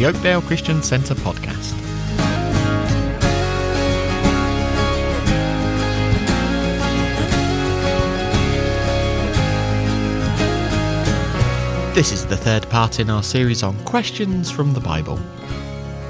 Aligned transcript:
the 0.00 0.06
Oakdale 0.06 0.40
Christian 0.40 0.82
Centre 0.82 1.14
podcast. 1.14 1.74
This 11.94 12.12
is 12.12 12.24
the 12.24 12.34
third 12.34 12.66
part 12.70 12.98
in 12.98 13.10
our 13.10 13.22
series 13.22 13.62
on 13.62 13.76
questions 13.84 14.50
from 14.50 14.72
the 14.72 14.80
Bible. 14.80 15.20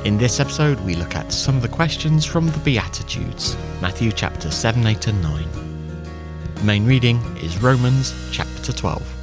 In 0.04 0.18
this 0.18 0.38
episode, 0.38 0.78
we 0.82 0.94
look 0.94 1.16
at 1.16 1.32
some 1.32 1.56
of 1.56 1.62
the 1.62 1.68
questions 1.68 2.24
from 2.24 2.46
the 2.46 2.58
Beatitudes, 2.58 3.56
Matthew 3.80 4.12
chapter 4.12 4.52
7, 4.52 4.86
8, 4.86 5.08
and 5.08 5.20
9. 5.20 6.04
The 6.54 6.62
main 6.62 6.86
reading 6.86 7.16
is 7.38 7.60
Romans 7.60 8.14
chapter 8.30 8.72
12. 8.72 9.19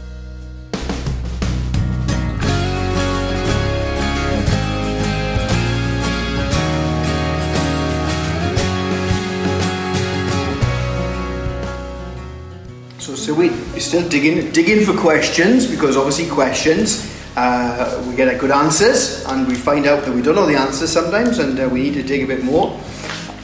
So, 13.28 13.34
we, 13.34 13.50
we're 13.50 13.82
still 13.82 14.08
digging, 14.08 14.54
digging 14.54 14.86
for 14.86 14.98
questions 14.98 15.70
because 15.70 15.98
obviously 15.98 16.30
questions 16.30 17.14
uh, 17.36 18.02
we 18.08 18.16
get 18.16 18.40
good 18.40 18.52
answers 18.52 19.26
and 19.26 19.46
we 19.46 19.54
find 19.54 19.86
out 19.86 20.06
that 20.06 20.16
we 20.16 20.22
don't 20.22 20.36
know 20.36 20.46
the 20.46 20.56
answers 20.56 20.94
sometimes 20.94 21.40
and 21.40 21.60
uh, 21.60 21.68
we 21.68 21.82
need 21.84 21.96
to 21.96 22.04
dig 22.04 22.24
a 22.24 22.26
bit 22.26 22.42
more. 22.42 22.78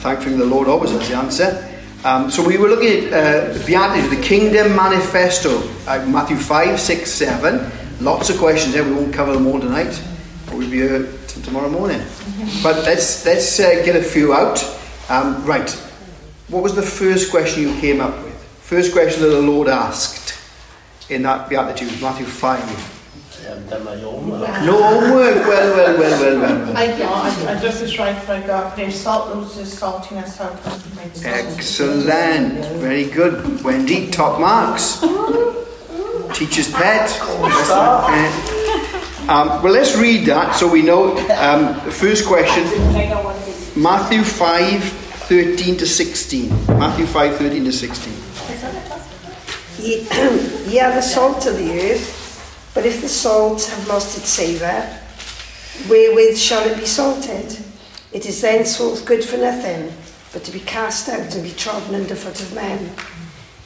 Thankfully, 0.00 0.36
the 0.36 0.46
Lord 0.46 0.68
always 0.68 0.90
has 0.92 1.06
the 1.06 1.14
answer. 1.14 1.82
Um, 2.02 2.30
so 2.30 2.42
we 2.42 2.56
were 2.56 2.68
looking 2.68 3.12
at 3.12 3.12
uh, 3.12 3.52
the 3.52 3.62
Beatitudes, 3.66 4.08
the 4.08 4.22
Kingdom 4.22 4.74
Manifesto, 4.74 5.60
uh, 5.86 6.02
Matthew 6.06 6.38
5, 6.38 6.80
6, 6.80 7.10
7. 7.10 7.70
Lots 8.00 8.30
of 8.30 8.38
questions 8.38 8.72
there. 8.72 8.84
We 8.84 8.94
won't 8.94 9.12
cover 9.12 9.34
them 9.34 9.46
all 9.46 9.60
tonight. 9.60 10.02
We'll 10.50 10.60
be 10.60 10.78
here 10.78 11.12
till 11.26 11.42
tomorrow 11.42 11.68
morning. 11.68 12.00
But 12.62 12.86
let's 12.86 13.26
let's 13.26 13.60
uh, 13.60 13.84
get 13.84 13.96
a 13.96 14.02
few 14.02 14.32
out. 14.32 14.64
Um, 15.10 15.44
right. 15.44 15.70
What 16.48 16.62
was 16.62 16.74
the 16.74 16.80
first 16.80 17.30
question 17.30 17.64
you 17.64 17.78
came 17.82 18.00
up 18.00 18.16
with? 18.23 18.23
First 18.64 18.94
question 18.94 19.20
that 19.20 19.28
the 19.28 19.42
Lord 19.42 19.68
asked 19.68 20.40
in 21.10 21.20
that 21.24 21.50
Beatitude, 21.50 22.00
Matthew 22.00 22.24
5. 22.24 22.58
I 22.58 23.46
haven't 23.46 23.68
done 23.68 23.84
my 23.84 23.94
homework. 23.94 24.48
No 24.64 24.82
homework. 24.82 25.46
Well, 25.46 25.76
well, 25.76 25.98
well, 25.98 26.20
well, 26.20 26.40
well. 26.40 26.66
well. 26.68 26.76
I 26.78 26.98
got, 26.98 27.46
I, 27.46 27.58
I 27.58 27.60
just 27.60 27.82
was 27.82 27.98
right 27.98 28.16
for 28.22 28.32
I 28.32 28.40
got 28.46 28.74
their 28.74 28.90
salt 28.90 29.36
loses 29.36 29.78
saltiness 29.78 30.40
out 30.40 30.54
of 30.54 30.96
my 30.96 31.06
salt. 31.10 31.26
Excellent. 31.26 32.64
Very 32.80 33.04
good. 33.04 33.62
Wendy, 33.62 34.10
top 34.10 34.40
marks. 34.40 35.00
Teacher's 36.32 36.72
pet. 36.72 37.10
Um, 39.28 39.62
well, 39.62 39.74
let's 39.74 39.94
read 39.94 40.24
that 40.24 40.56
so 40.56 40.72
we 40.72 40.80
know. 40.80 41.10
Um, 41.36 41.74
the 41.84 41.92
first 41.92 42.26
question 42.26 42.64
Matthew 43.76 44.24
5 44.24 44.82
13 44.82 45.76
to 45.76 45.86
16. 45.86 46.48
Matthew 46.78 47.04
5 47.04 47.36
13 47.36 47.64
to 47.66 47.72
16. 47.72 48.33
Ye, 49.84 50.00
ye 50.66 50.80
are 50.80 50.94
the 50.94 51.02
salt 51.02 51.44
of 51.44 51.58
the 51.58 51.92
earth, 51.92 52.70
but 52.72 52.86
if 52.86 53.02
the 53.02 53.08
salt 53.08 53.64
have 53.64 53.86
lost 53.86 54.16
its 54.16 54.30
savour, 54.30 54.98
wherewith 55.90 56.38
shall 56.38 56.66
it 56.66 56.78
be 56.78 56.86
salted? 56.86 57.58
It 58.10 58.24
is 58.24 58.40
thenceforth 58.40 59.04
good 59.04 59.22
for 59.22 59.36
nothing, 59.36 59.92
but 60.32 60.42
to 60.44 60.52
be 60.52 60.60
cast 60.60 61.10
out 61.10 61.34
and 61.34 61.44
be 61.44 61.50
trodden 61.50 61.94
under 61.94 62.14
foot 62.14 62.40
of 62.40 62.54
men. 62.54 62.92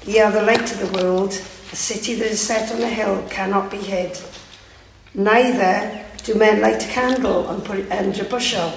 Ye 0.04 0.18
are 0.18 0.32
the 0.32 0.42
light 0.42 0.72
of 0.72 0.80
the 0.80 1.00
world. 1.00 1.40
A 1.70 1.76
city 1.76 2.16
that 2.16 2.32
is 2.32 2.40
set 2.40 2.72
on 2.72 2.82
a 2.82 2.88
hill 2.88 3.24
cannot 3.30 3.70
be 3.70 3.76
hid. 3.76 4.18
Neither 5.14 6.04
do 6.24 6.34
men 6.34 6.60
light 6.60 6.84
a 6.84 6.88
candle 6.88 7.48
and 7.48 7.64
put 7.64 7.78
it 7.78 7.92
under 7.92 8.22
a 8.22 8.28
bushel, 8.28 8.72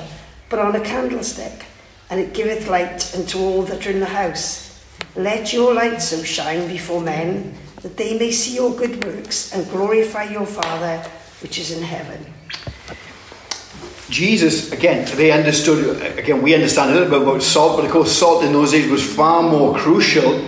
but 0.47 0.59
on 0.59 0.75
a 0.75 0.81
candlestick, 0.81 1.66
and 2.12 2.19
it 2.19 2.35
giveth 2.35 2.68
light 2.68 3.16
unto 3.16 3.40
all 3.40 3.63
that 3.63 3.88
are 3.88 3.90
in 3.90 4.00
the 4.00 4.06
house. 4.06 4.71
Let 5.16 5.52
your 5.52 5.74
light 5.74 6.02
so 6.02 6.24
shine 6.24 6.68
before 6.68 7.02
men 7.02 7.54
that 7.82 7.98
they 7.98 8.18
may 8.18 8.32
see 8.32 8.56
your 8.56 8.74
good 8.74 9.04
works 9.04 9.54
and 9.54 9.70
glorify 9.70 10.24
your 10.24 10.46
Father 10.46 11.04
which 11.42 11.60
is 11.60 11.72
in 11.72 11.84
heaven. 11.84 12.26
Jesus, 14.10 14.72
again, 14.72 15.08
they 15.16 15.32
understood, 15.32 16.02
again, 16.18 16.42
we 16.42 16.54
understand 16.54 16.92
a 16.92 16.94
little 16.94 17.10
bit 17.10 17.22
about 17.22 17.42
salt, 17.42 17.78
but 17.78 17.86
of 17.86 17.92
course, 17.92 18.12
salt 18.12 18.44
in 18.44 18.54
those 18.54 18.72
days 18.72 18.90
was 18.90 19.04
far 19.04 19.42
more 19.42 19.76
crucial 19.78 20.48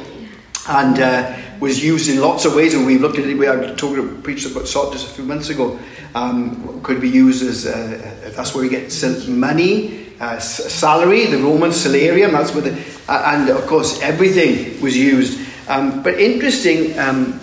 and 0.70 1.00
uh, 1.00 1.38
was 1.60 1.84
used 1.84 2.10
in 2.10 2.20
lots 2.22 2.46
of 2.46 2.56
ways. 2.56 2.74
And 2.74 2.86
we've 2.86 3.02
looked 3.02 3.18
at 3.18 3.26
it, 3.26 3.38
we 3.38 3.46
had 3.46 3.78
talked, 3.78 4.24
preached 4.24 4.50
about 4.50 4.68
salt 4.68 4.94
just 4.94 5.08
a 5.08 5.14
few 5.14 5.24
months 5.24 5.50
ago. 5.50 5.80
Um, 6.14 6.82
could 6.84 7.02
be 7.02 7.10
used 7.10 7.44
as, 7.44 7.66
uh, 7.66 8.32
that's 8.36 8.54
where 8.54 8.64
we 8.64 8.70
get 8.70 8.94
money, 9.28 10.14
uh, 10.20 10.40
salary, 10.40 11.26
the 11.26 11.38
Roman 11.38 11.72
salarium, 11.72 12.32
that's 12.32 12.54
where 12.54 12.62
the, 12.62 12.93
and 13.08 13.50
of 13.50 13.66
course, 13.68 14.02
everything 14.02 14.82
was 14.82 14.98
used. 14.98 15.40
Um, 15.68 16.04
but 16.04 16.20
interesting, 16.20 16.98
um, 17.00 17.40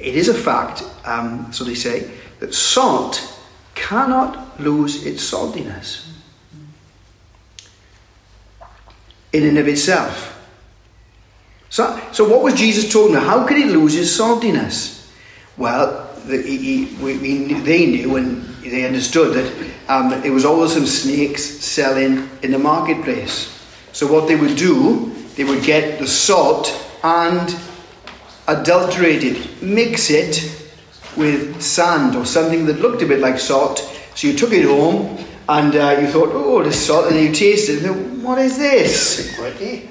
it 0.00 0.14
is 0.14 0.28
a 0.28 0.34
fact, 0.34 0.82
um, 1.04 1.52
so 1.52 1.64
they 1.64 1.74
say, 1.74 2.10
that 2.40 2.54
salt 2.54 3.40
cannot 3.74 4.60
lose 4.60 5.04
its 5.04 5.30
saltiness 5.30 6.08
in 9.32 9.44
and 9.44 9.58
of 9.58 9.68
itself. 9.68 10.32
So, 11.68 12.00
so 12.12 12.28
what 12.28 12.42
was 12.42 12.54
Jesus 12.54 12.90
talking 12.90 13.16
about? 13.16 13.26
How 13.26 13.46
could 13.46 13.58
it 13.58 13.66
lose 13.66 13.94
its 13.96 14.16
saltiness? 14.18 15.10
Well, 15.56 16.10
the, 16.26 16.40
he, 16.40 16.86
he, 16.86 16.96
we, 17.02 17.54
they 17.54 17.86
knew 17.86 18.16
and 18.16 18.42
they 18.62 18.84
understood 18.84 19.34
that 19.34 19.70
um, 19.88 20.32
was 20.32 20.44
always 20.44 20.72
some 20.72 20.86
snakes 20.86 21.42
selling 21.42 22.28
in 22.42 22.50
the 22.50 22.58
marketplace. 22.58 23.55
So 23.96 24.06
what 24.12 24.28
they 24.28 24.36
would 24.36 24.58
do, 24.58 25.10
they 25.36 25.44
would 25.44 25.62
get 25.62 25.98
the 25.98 26.06
salt 26.06 26.68
and 27.02 27.56
adulterate 28.46 29.24
it, 29.24 29.62
mix 29.62 30.10
it 30.10 30.52
with 31.16 31.62
sand 31.62 32.14
or 32.14 32.26
something 32.26 32.66
that 32.66 32.78
looked 32.80 33.00
a 33.00 33.06
bit 33.06 33.20
like 33.20 33.38
salt. 33.38 33.78
So 34.14 34.26
you 34.28 34.36
took 34.36 34.52
it 34.52 34.66
home 34.66 35.16
and 35.48 35.74
uh, 35.74 35.96
you 35.98 36.08
thought, 36.08 36.28
oh, 36.34 36.62
this 36.62 36.86
salt, 36.86 37.10
and 37.10 37.18
you 37.18 37.32
tasted 37.32 37.84
it. 37.84 37.90
And 37.90 38.22
what 38.22 38.36
is 38.36 38.58
this? 38.58 39.34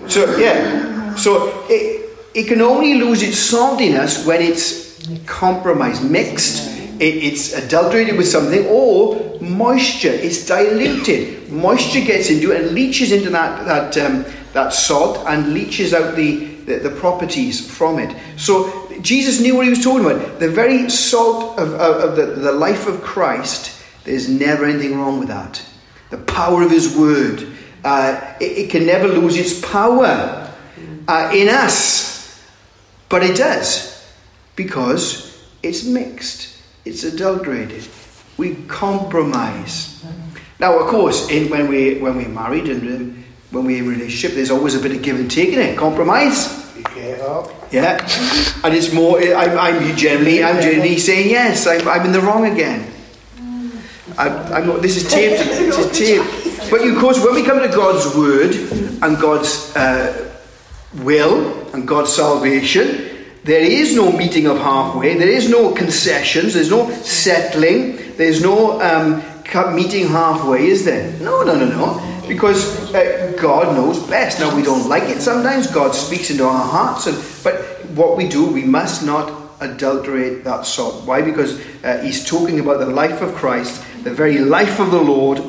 So 0.07 0.37
yeah, 0.37 1.15
so 1.15 1.65
it, 1.67 2.07
it 2.35 2.47
can 2.47 2.61
only 2.61 2.93
lose 2.93 3.23
its 3.23 3.51
saltiness 3.51 4.23
when 4.23 4.39
it's 4.39 5.01
compromised, 5.25 6.07
mixed. 6.07 6.77
It, 7.01 7.23
it's 7.23 7.53
adulterated 7.53 8.17
with 8.17 8.27
something, 8.27 8.67
or 8.67 9.39
moisture. 9.41 10.13
It's 10.13 10.45
diluted. 10.45 11.34
Moisture 11.49 12.01
gets 12.01 12.29
into 12.29 12.51
it 12.51 12.61
and 12.61 12.75
leaches 12.75 13.11
into 13.11 13.29
that 13.29 13.65
that 13.65 13.97
um, 13.97 14.25
that 14.53 14.73
salt 14.73 15.25
and 15.27 15.53
leaches 15.53 15.93
out 15.93 16.15
the, 16.15 16.45
the 16.65 16.79
the 16.79 16.89
properties 16.89 17.65
from 17.69 17.99
it. 17.99 18.15
So 18.37 18.89
Jesus 19.01 19.39
knew 19.39 19.55
what 19.55 19.65
he 19.65 19.69
was 19.69 19.83
talking 19.83 20.05
about. 20.05 20.39
The 20.39 20.49
very 20.49 20.89
salt 20.89 21.59
of, 21.59 21.73
of, 21.73 22.09
of 22.09 22.15
the, 22.15 22.25
the 22.25 22.51
life 22.51 22.87
of 22.87 23.01
Christ. 23.01 23.71
There's 24.03 24.29
never 24.29 24.65
anything 24.65 24.97
wrong 24.99 25.19
with 25.19 25.29
that. 25.29 25.63
The 26.09 26.17
power 26.17 26.61
of 26.63 26.71
his 26.71 26.95
word. 26.95 27.47
Uh, 27.83 28.33
it, 28.39 28.57
it 28.57 28.69
can 28.69 28.85
never 28.85 29.07
lose 29.07 29.37
its 29.37 29.59
power 29.61 30.51
uh, 31.07 31.31
in 31.33 31.49
us. 31.49 32.43
But 33.09 33.23
it 33.23 33.37
does 33.37 33.95
because 34.55 35.47
it's 35.61 35.85
mixed, 35.85 36.61
it's 36.83 37.03
adulterated. 37.03 37.87
We 38.37 38.55
compromise. 38.67 39.94
Now, 40.59 40.79
of 40.79 40.87
course, 40.87 41.29
in, 41.29 41.49
when, 41.49 41.67
we, 41.67 41.99
when 41.99 42.15
we're 42.15 42.29
married 42.29 42.69
and 42.69 42.81
um, 42.81 43.23
when 43.51 43.65
we're 43.65 43.81
in 43.81 43.87
a 43.87 43.89
relationship, 43.89 44.35
there's 44.35 44.51
always 44.51 44.75
a 44.75 44.79
bit 44.79 44.91
of 44.93 45.01
give 45.01 45.19
and 45.19 45.29
take 45.29 45.49
in 45.49 45.59
it. 45.59 45.77
Compromise. 45.77 46.63
Yeah. 47.71 47.97
And 48.63 48.73
it's 48.73 48.93
more, 48.93 49.19
I'm, 49.19 49.57
I'm 49.57 49.95
generally, 49.97 50.43
I'm 50.43 50.61
generally 50.61 50.97
saying 50.97 51.29
yes, 51.29 51.67
I'm, 51.67 51.87
I'm 51.87 52.05
in 52.05 52.11
the 52.11 52.21
wrong 52.21 52.45
again. 52.45 52.91
I, 54.17 54.29
I'm 54.29 54.67
not, 54.67 54.81
this 54.81 54.95
is 54.95 55.09
taped. 55.09 55.43
This 55.43 55.77
is 55.77 55.97
taped. 55.97 56.71
But 56.71 56.87
of 56.87 56.97
course, 56.97 57.23
when 57.23 57.35
we 57.35 57.43
come 57.43 57.59
to 57.59 57.67
God's 57.67 58.15
word 58.15 58.55
and 59.03 59.19
God's 59.19 59.75
uh, 59.75 60.31
will 60.95 61.69
and 61.73 61.85
God's 61.87 62.13
salvation, 62.13 63.09
there 63.43 63.61
is 63.61 63.93
no 63.95 64.11
meeting 64.11 64.47
of 64.47 64.57
halfway. 64.57 65.17
There 65.17 65.27
is 65.27 65.49
no 65.49 65.73
concessions. 65.73 66.53
There's 66.53 66.71
no 66.71 66.89
settling. 66.91 68.15
There's 68.15 68.41
no 68.41 68.81
um, 68.81 69.21
meeting 69.73 70.07
halfway, 70.07 70.67
is 70.67 70.83
there? 70.85 71.11
No, 71.19 71.43
no, 71.43 71.55
no, 71.55 71.65
no. 71.65 72.27
Because 72.27 72.93
uh, 72.93 73.33
God 73.39 73.75
knows 73.75 73.99
best. 74.07 74.39
Now 74.39 74.55
we 74.55 74.63
don't 74.63 74.89
like 74.89 75.03
it 75.03 75.21
sometimes. 75.21 75.67
God 75.67 75.93
speaks 75.93 76.29
into 76.31 76.43
our 76.45 76.65
hearts, 76.65 77.07
and 77.07 77.17
but 77.43 77.55
what 77.91 78.17
we 78.17 78.27
do, 78.27 78.45
we 78.45 78.63
must 78.63 79.05
not 79.05 79.31
adulterate 79.59 80.43
that 80.43 80.65
salt. 80.65 81.05
Why? 81.05 81.21
Because 81.21 81.59
uh, 81.83 82.01
he's 82.03 82.25
talking 82.25 82.59
about 82.59 82.79
the 82.79 82.87
life 82.87 83.21
of 83.21 83.35
Christ, 83.35 83.83
the 84.03 84.13
very 84.13 84.39
life 84.39 84.79
of 84.79 84.91
the 84.91 85.01
Lord. 85.01 85.41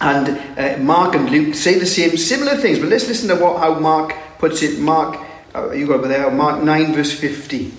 And 0.00 0.28
uh, 0.58 0.78
Mark 0.82 1.14
and 1.14 1.30
Luke 1.30 1.54
say 1.54 1.78
the 1.78 1.86
same, 1.86 2.16
similar 2.16 2.56
things. 2.56 2.78
But 2.78 2.88
let's 2.88 3.08
listen 3.08 3.28
to 3.28 3.36
what 3.36 3.58
how 3.58 3.78
Mark 3.78 4.14
puts 4.38 4.62
it. 4.62 4.78
Mark, 4.78 5.18
uh, 5.54 5.70
you 5.70 5.86
got 5.86 6.00
over 6.00 6.08
there. 6.08 6.30
Mark 6.30 6.62
nine 6.62 6.92
verse 6.92 7.12
fifty. 7.18 7.72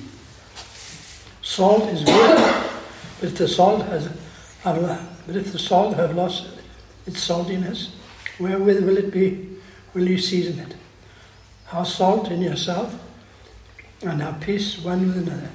Salt 1.41 1.89
is 1.89 2.03
good, 2.03 2.65
but 3.21 3.35
the 3.35 3.47
salt 3.47 3.83
has 3.85 4.09
But 5.25 5.35
if 5.35 5.51
the 5.51 5.59
salt 5.59 5.95
have 5.95 6.15
lost 6.15 6.47
its 7.05 7.27
saltiness, 7.27 7.91
wherewith 8.39 8.83
will 8.85 8.97
it 8.97 9.11
be? 9.11 9.49
Will 9.93 10.07
you 10.07 10.17
season 10.17 10.59
it? 10.59 10.75
Have 11.67 11.87
salt 11.87 12.29
in 12.29 12.41
yourself, 12.41 12.99
and 14.01 14.21
have 14.21 14.41
peace 14.41 14.79
one 14.79 15.07
with 15.07 15.17
another. 15.17 15.49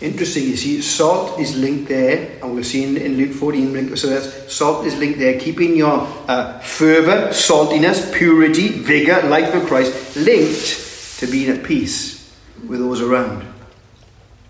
Interesting, 0.00 0.44
you 0.44 0.56
see, 0.56 0.82
salt 0.82 1.38
is 1.38 1.56
linked 1.56 1.88
there, 1.88 2.38
and 2.42 2.54
we'll 2.54 2.64
see 2.64 2.82
in, 2.82 3.16
Luke 3.16 3.32
14, 3.32 3.96
so 3.96 4.08
that's, 4.08 4.52
salt 4.52 4.84
is 4.86 4.96
linked 4.96 5.18
there, 5.18 5.38
keeping 5.38 5.76
your 5.76 6.00
uh, 6.26 6.58
fervour, 6.58 7.28
saltiness, 7.28 8.12
purity, 8.12 8.68
vigour, 8.68 9.22
life 9.28 9.52
for 9.52 9.64
Christ, 9.64 10.16
linked 10.16 11.18
to 11.20 11.26
being 11.28 11.48
at 11.48 11.62
peace 11.62 12.36
with 12.66 12.80
those 12.80 13.00
around. 13.00 13.46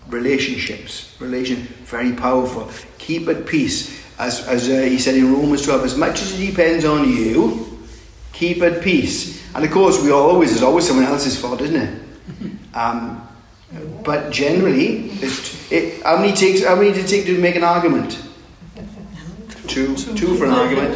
Relationships, 0.07 1.15
relation, 1.19 1.57
very 1.85 2.13
powerful. 2.13 2.69
Keep 2.97 3.27
at 3.27 3.45
peace. 3.45 4.04
As, 4.17 4.47
as 4.47 4.69
uh, 4.69 4.81
he 4.81 4.97
said 4.97 5.15
in 5.15 5.33
Romans 5.33 5.63
12, 5.65 5.83
as 5.83 5.97
much 5.97 6.21
as 6.21 6.39
it 6.39 6.45
depends 6.45 6.85
on 6.85 7.09
you, 7.09 7.79
keep 8.31 8.61
at 8.61 8.81
peace. 8.81 9.43
And 9.53 9.63
of 9.65 9.71
course, 9.71 10.01
we 10.01 10.11
always, 10.11 10.51
it's 10.53 10.61
always 10.61 10.87
someone 10.87 11.05
else's 11.05 11.39
fault, 11.39 11.61
isn't 11.61 11.75
it? 11.75 12.01
Um, 12.75 13.25
but 14.03 14.29
generally, 14.29 15.09
it, 15.21 15.71
it, 15.71 16.03
how 16.03 16.17
many 16.17 16.33
takes 16.33 16.63
how 16.63 16.75
many 16.75 16.91
did 16.91 17.05
it 17.05 17.07
take 17.07 17.25
to 17.25 17.39
make 17.39 17.55
an 17.55 17.63
argument? 17.63 18.21
Two, 19.67 19.95
two 19.95 20.35
for 20.35 20.45
an 20.45 20.51
argument. 20.51 20.93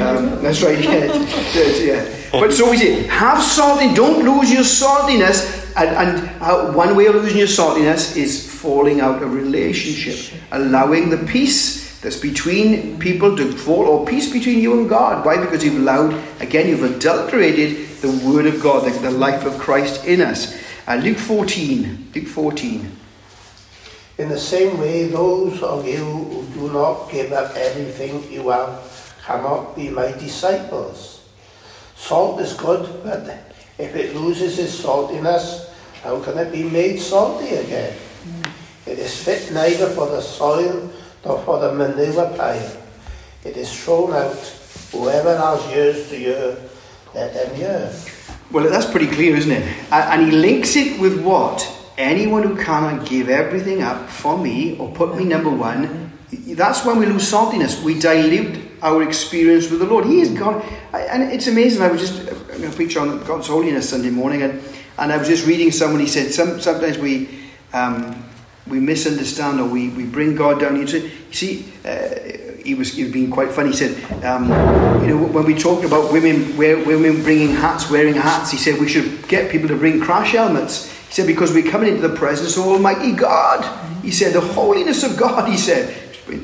Um, 0.00 0.40
that's 0.40 0.62
right. 0.62 0.82
Yeah, 0.82 1.12
yeah. 1.82 2.14
But 2.32 2.52
so 2.52 2.70
we 2.70 2.76
say, 2.78 3.02
have 3.08 3.42
salty. 3.42 3.92
Don't 3.94 4.24
lose 4.24 4.52
your 4.52 4.62
saltiness. 4.62 5.56
And, 5.76 5.90
and 5.90 6.42
uh, 6.42 6.72
one 6.72 6.96
way 6.96 7.06
of 7.06 7.16
losing 7.16 7.38
your 7.38 7.46
saltiness 7.46 8.16
is 8.16 8.50
falling 8.50 9.00
out 9.00 9.22
of 9.22 9.32
relationship, 9.34 10.40
allowing 10.52 11.10
the 11.10 11.18
peace 11.18 11.87
that's 12.00 12.16
between 12.16 12.98
people 12.98 13.36
to 13.36 13.52
fall, 13.52 13.86
or 13.86 14.06
peace 14.06 14.32
between 14.32 14.60
you 14.60 14.78
and 14.78 14.88
God. 14.88 15.24
Why? 15.24 15.36
Because 15.38 15.64
you've 15.64 15.78
allowed, 15.78 16.14
again, 16.40 16.68
you've 16.68 16.84
adulterated 16.84 17.88
the 18.00 18.10
Word 18.24 18.46
of 18.46 18.62
God, 18.62 18.84
the, 18.84 18.96
the 19.00 19.10
life 19.10 19.44
of 19.44 19.58
Christ 19.58 20.04
in 20.04 20.20
us. 20.20 20.56
Uh, 20.86 20.94
Luke 20.96 21.18
14. 21.18 22.12
Luke 22.14 22.26
14. 22.26 22.92
In 24.18 24.28
the 24.28 24.38
same 24.38 24.78
way, 24.78 25.08
those 25.08 25.62
of 25.62 25.86
you 25.86 25.96
who 25.96 26.44
do 26.54 26.72
not 26.72 27.10
give 27.10 27.32
up 27.32 27.54
everything 27.56 28.30
you 28.30 28.48
have 28.50 29.14
cannot 29.24 29.74
be 29.74 29.90
my 29.90 30.12
disciples. 30.12 31.28
Salt 31.96 32.40
is 32.40 32.54
good, 32.54 33.02
but 33.02 33.26
if 33.76 33.94
it 33.94 34.14
loses 34.14 34.58
its 34.58 34.80
saltiness, 34.80 35.68
how 36.02 36.20
can 36.20 36.38
it 36.38 36.52
be 36.52 36.62
made 36.62 36.98
salty 37.00 37.54
again? 37.54 37.96
It 38.86 38.98
is 38.98 39.22
fit 39.22 39.52
neither 39.52 39.88
for 39.90 40.06
the 40.06 40.20
soil 40.20 40.90
nor 41.24 41.42
for 41.42 41.58
the 41.60 41.74
manure 41.74 42.36
pile. 42.36 42.76
It 43.44 43.56
is 43.56 43.72
thrown 43.72 44.12
out. 44.12 44.36
Whoever 44.92 45.36
has 45.36 45.66
ears 45.72 46.08
to 46.08 46.16
hear, 46.16 46.56
let 47.14 47.34
them 47.34 47.54
hear. 47.54 47.92
Well, 48.50 48.68
that's 48.68 48.90
pretty 48.90 49.08
clear, 49.08 49.36
isn't 49.36 49.50
it? 49.50 49.92
And 49.92 50.26
he 50.26 50.30
links 50.30 50.76
it 50.76 50.98
with 51.00 51.22
what? 51.22 51.74
Anyone 51.98 52.44
who 52.44 52.56
cannot 52.56 53.06
give 53.06 53.28
everything 53.28 53.82
up 53.82 54.08
for 54.08 54.38
me 54.38 54.78
or 54.78 54.90
put 54.92 55.16
me 55.16 55.24
number 55.24 55.50
one, 55.50 56.12
that's 56.30 56.84
when 56.84 56.98
we 56.98 57.06
lose 57.06 57.30
saltiness. 57.30 57.82
We 57.82 57.98
dilute 57.98 58.68
our 58.82 59.02
experience 59.02 59.70
with 59.70 59.80
the 59.80 59.86
Lord. 59.86 60.06
He 60.06 60.20
is 60.20 60.30
God. 60.30 60.64
And 60.92 61.32
it's 61.32 61.46
amazing. 61.46 61.82
I 61.82 61.88
was 61.88 62.00
just 62.00 62.28
I'm 62.30 62.58
going 62.58 62.70
to 62.70 62.76
preach 62.76 62.96
on 62.96 63.22
God's 63.24 63.48
holiness 63.48 63.90
Sunday 63.90 64.10
morning, 64.10 64.42
and, 64.42 64.62
and 64.98 65.12
I 65.12 65.16
was 65.16 65.28
just 65.28 65.46
reading 65.46 65.70
someone. 65.70 66.00
He 66.00 66.06
said 66.06 66.32
some, 66.32 66.60
sometimes 66.60 66.98
we 66.98 67.28
um, 67.72 68.24
we 68.68 68.80
misunderstand 68.80 69.60
or 69.60 69.68
we, 69.68 69.88
we 69.90 70.04
bring 70.04 70.34
God 70.34 70.60
down. 70.60 70.76
You 70.76 70.86
see, 70.86 71.72
uh, 71.84 72.08
he 72.64 72.74
was 72.74 72.92
he 72.94 73.04
was 73.04 73.12
being 73.12 73.30
quite 73.30 73.50
funny. 73.50 73.70
He 73.70 73.76
said, 73.76 74.24
um, 74.24 74.44
you 75.02 75.08
know, 75.08 75.26
when 75.26 75.44
we 75.44 75.54
talked 75.54 75.84
about 75.84 76.12
women 76.12 76.56
wear, 76.56 76.76
women 76.84 77.22
bringing 77.22 77.54
hats, 77.54 77.90
wearing 77.90 78.14
hats, 78.14 78.50
he 78.50 78.58
said 78.58 78.78
we 78.78 78.88
should 78.88 79.26
get 79.26 79.50
people 79.50 79.68
to 79.68 79.76
bring 79.76 80.00
crash 80.00 80.32
helmets. 80.32 80.92
He 81.08 81.14
said 81.14 81.26
because 81.26 81.52
we're 81.52 81.70
coming 81.70 81.88
into 81.94 82.06
the 82.06 82.14
presence 82.14 82.56
of 82.56 82.64
Almighty 82.64 83.12
God. 83.12 83.64
He 84.02 84.10
said 84.10 84.34
the 84.34 84.40
holiness 84.40 85.02
of 85.02 85.16
God. 85.16 85.48
He 85.48 85.56
said, 85.56 85.94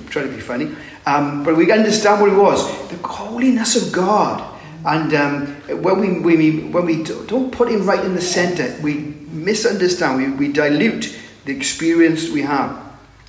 trying 0.08 0.28
to 0.28 0.34
be 0.34 0.40
funny, 0.40 0.74
um, 1.06 1.44
but 1.44 1.56
we 1.56 1.70
understand 1.70 2.20
what 2.20 2.30
it 2.30 2.36
was: 2.36 2.88
the 2.88 2.96
holiness 3.06 3.76
of 3.76 3.92
God. 3.92 4.50
And 4.86 5.14
um, 5.14 5.46
when 5.82 6.22
we, 6.22 6.36
we 6.36 6.60
when 6.68 6.86
we 6.86 7.04
don't 7.04 7.50
put 7.50 7.68
Him 7.68 7.86
right 7.86 8.04
in 8.04 8.14
the 8.14 8.20
centre, 8.20 8.74
we 8.82 9.14
misunderstand. 9.30 10.16
We, 10.16 10.48
we 10.48 10.52
dilute 10.52 11.18
the 11.44 11.56
experience 11.56 12.29
we 12.29 12.43
have. 12.43 12.70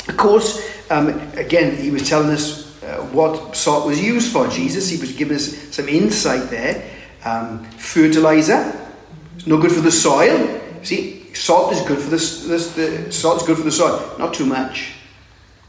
Of 0.08 0.18
course, 0.18 0.64
um, 0.92 1.10
again, 1.34 1.76
he 1.76 1.92
was 1.92 2.08
telling 2.08 2.30
us 2.30 2.82
uh, 2.84 3.02
what 3.12 3.56
salt 3.56 3.88
was 3.88 4.02
used 4.02 4.32
for. 4.32 4.48
Jesus, 4.48 4.90
he 4.90 4.98
was 4.98 5.12
giving 5.14 5.36
us 5.36 5.76
some 5.76 5.90
insight 5.90 6.50
there. 6.50 6.90
Um, 7.24 7.64
fertilizer, 7.72 8.90
it's 9.36 9.48
no 9.48 9.60
good 9.60 9.72
for 9.72 9.82
the 9.82 9.92
soil. 9.92 10.62
See, 10.84 11.34
salt 11.34 11.74
is 11.74 11.82
good 11.82 12.00
for 12.00 12.10
the, 12.10 12.18
the, 12.18 13.04
the 13.06 13.12
salt 13.12 13.42
is 13.42 13.48
good 13.48 13.58
for 13.58 13.64
the 13.64 13.72
soil, 13.72 14.16
not 14.20 14.34
too 14.34 14.46
much. 14.46 14.94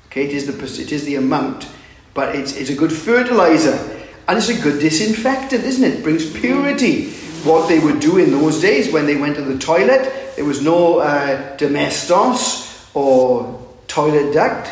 Okay, 0.08 0.26
it 0.26 0.32
is 0.32 0.46
the 0.46 0.82
it 0.82 0.92
is 0.92 1.04
the 1.04 1.16
amount, 1.16 1.68
but 2.14 2.34
it's, 2.36 2.56
it's 2.56 2.70
a 2.70 2.74
good 2.74 2.92
fertilizer 2.92 3.96
and 4.28 4.38
it's 4.38 4.48
a 4.48 4.60
good 4.60 4.80
disinfectant, 4.80 5.64
isn't 5.64 5.84
it? 5.84 5.98
It 5.98 6.02
brings 6.02 6.30
purity. 6.30 7.10
What 7.44 7.68
they 7.68 7.78
would 7.78 8.00
do 8.00 8.18
in 8.18 8.30
those 8.32 8.60
days 8.60 8.92
when 8.92 9.06
they 9.06 9.16
went 9.16 9.36
to 9.36 9.42
the 9.42 9.58
toilet, 9.58 10.25
there 10.36 10.44
was 10.44 10.62
no 10.62 10.98
uh, 10.98 11.56
domestos 11.56 12.94
or 12.94 13.66
Toilet 13.88 14.32
Duck. 14.32 14.68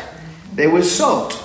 There 0.53 0.69
was 0.69 0.89
salt, 0.89 1.43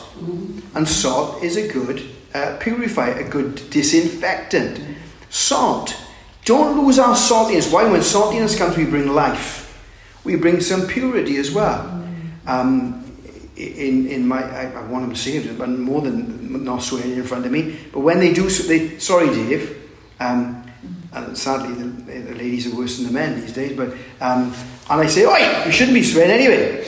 and 0.74 0.86
salt 0.86 1.42
is 1.42 1.56
a 1.56 1.66
good 1.66 2.04
uh, 2.34 2.58
purifier, 2.60 3.18
a 3.18 3.28
good 3.28 3.70
disinfectant. 3.70 4.80
Salt. 5.30 5.96
Don't 6.44 6.84
lose 6.84 6.98
our 6.98 7.14
saltiness. 7.14 7.72
Why? 7.72 7.90
When 7.90 8.00
saltiness 8.00 8.56
comes, 8.56 8.76
we 8.76 8.84
bring 8.84 9.08
life. 9.08 9.66
We 10.24 10.36
bring 10.36 10.60
some 10.60 10.86
purity 10.86 11.36
as 11.36 11.50
well. 11.50 12.04
Um, 12.46 13.04
in, 13.56 14.06
in 14.08 14.26
my, 14.26 14.42
I, 14.42 14.70
I 14.70 14.82
want 14.86 15.06
them 15.06 15.14
saved, 15.14 15.58
but 15.58 15.68
more 15.68 16.00
than 16.02 16.64
not 16.64 16.82
swearing 16.82 17.12
in 17.12 17.24
front 17.24 17.46
of 17.46 17.52
me. 17.52 17.78
But 17.92 18.00
when 18.00 18.18
they 18.18 18.32
do, 18.32 18.48
they, 18.48 18.98
sorry, 18.98 19.28
Dave. 19.28 19.76
Um, 20.18 20.69
and 21.12 21.36
sadly, 21.36 21.74
the, 21.74 22.20
the, 22.20 22.34
ladies 22.34 22.72
are 22.72 22.76
worse 22.76 22.98
than 22.98 23.06
the 23.06 23.12
men 23.12 23.40
these 23.40 23.52
days. 23.52 23.76
But 23.76 23.90
um, 24.20 24.54
and 24.88 25.00
I 25.00 25.06
say, 25.06 25.26
"Oi, 25.26 25.64
you 25.66 25.72
shouldn't 25.72 25.94
be 25.94 26.04
swearing 26.04 26.30
anyway. 26.30 26.86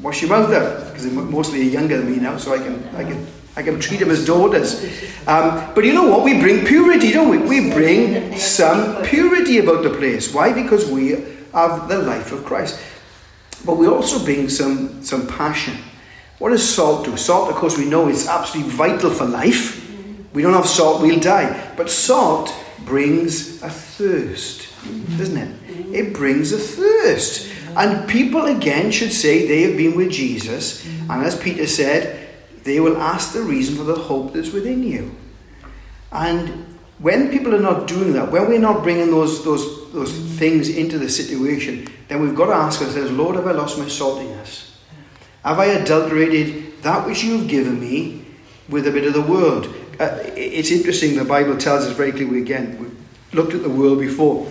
Wash 0.00 0.22
your 0.22 0.30
mouth 0.30 0.52
out," 0.52 0.88
because 0.88 1.04
they're 1.04 1.12
mostly 1.12 1.62
younger 1.62 1.98
than 1.98 2.10
me 2.10 2.18
now, 2.18 2.36
so 2.36 2.52
I 2.52 2.58
can, 2.58 2.84
I 2.96 3.04
can, 3.04 3.26
I 3.56 3.62
can 3.62 3.78
treat 3.78 4.00
them 4.00 4.10
as 4.10 4.26
daughters. 4.26 4.82
Um, 5.28 5.72
but 5.74 5.84
you 5.84 5.92
know 5.92 6.08
what? 6.08 6.24
We 6.24 6.40
bring 6.40 6.66
purity, 6.66 7.12
don't 7.12 7.28
we? 7.28 7.38
We 7.38 7.70
bring 7.70 8.36
some 8.36 9.04
purity 9.04 9.58
about 9.58 9.84
the 9.84 9.90
place. 9.90 10.34
Why? 10.34 10.52
Because 10.52 10.90
we 10.90 11.10
have 11.52 11.88
the 11.88 11.98
life 11.98 12.32
of 12.32 12.44
Christ. 12.44 12.80
But 13.64 13.76
we 13.76 13.86
also 13.86 14.22
bring 14.24 14.48
some 14.48 15.04
some 15.04 15.28
passion. 15.28 15.76
What 16.38 16.50
does 16.50 16.68
salt 16.68 17.04
do? 17.04 17.16
Salt, 17.16 17.50
of 17.50 17.54
course, 17.54 17.78
we 17.78 17.84
know 17.84 18.08
is 18.08 18.26
absolutely 18.26 18.72
vital 18.72 19.10
for 19.10 19.24
life. 19.24 19.80
We 20.34 20.42
don't 20.42 20.54
have 20.54 20.66
salt, 20.66 21.00
we'll 21.00 21.20
die. 21.20 21.72
But 21.76 21.88
salt 21.88 22.52
brings 22.80 23.62
a 23.62 23.70
thirst, 23.70 24.68
doesn't 25.16 25.36
it? 25.36 25.94
It 25.94 26.14
brings 26.14 26.52
a 26.52 26.58
thirst. 26.58 27.50
And 27.76 28.08
people 28.08 28.44
again 28.46 28.90
should 28.90 29.12
say 29.12 29.46
they 29.46 29.62
have 29.62 29.76
been 29.76 29.96
with 29.96 30.10
Jesus, 30.10 30.86
and 30.86 31.24
as 31.24 31.36
Peter 31.36 31.66
said, 31.66 32.28
they 32.62 32.80
will 32.80 32.96
ask 32.96 33.32
the 33.32 33.42
reason 33.42 33.76
for 33.76 33.84
the 33.84 33.94
hope 33.94 34.32
that's 34.32 34.52
within 34.52 34.82
you. 34.82 35.14
And 36.12 36.78
when 36.98 37.30
people 37.30 37.54
are 37.54 37.60
not 37.60 37.86
doing 37.86 38.12
that, 38.14 38.30
when 38.30 38.48
we're 38.48 38.58
not 38.58 38.82
bringing 38.82 39.10
those, 39.10 39.44
those, 39.44 39.92
those 39.92 40.12
things 40.38 40.68
into 40.68 40.98
the 40.98 41.08
situation, 41.08 41.88
then 42.08 42.22
we've 42.22 42.34
got 42.34 42.46
to 42.46 42.54
ask 42.54 42.80
ourselves, 42.80 43.10
Lord, 43.10 43.36
have 43.36 43.46
I 43.46 43.52
lost 43.52 43.78
my 43.78 43.84
saltiness? 43.84 44.70
Have 45.44 45.58
I 45.58 45.66
adulterated 45.66 46.82
that 46.82 47.06
which 47.06 47.24
you've 47.24 47.48
given 47.48 47.80
me 47.80 48.23
with 48.68 48.86
a 48.86 48.90
bit 48.90 49.06
of 49.06 49.12
the 49.12 49.22
world? 49.22 49.66
Uh, 49.98 50.18
it's 50.36 50.70
interesting, 50.70 51.16
the 51.16 51.24
Bible 51.24 51.56
tells 51.56 51.84
us 51.84 51.92
very 51.92 52.12
clearly 52.12 52.40
again, 52.40 52.78
we 52.78 53.36
looked 53.36 53.54
at 53.54 53.62
the 53.62 53.70
world 53.70 54.00
before, 54.00 54.50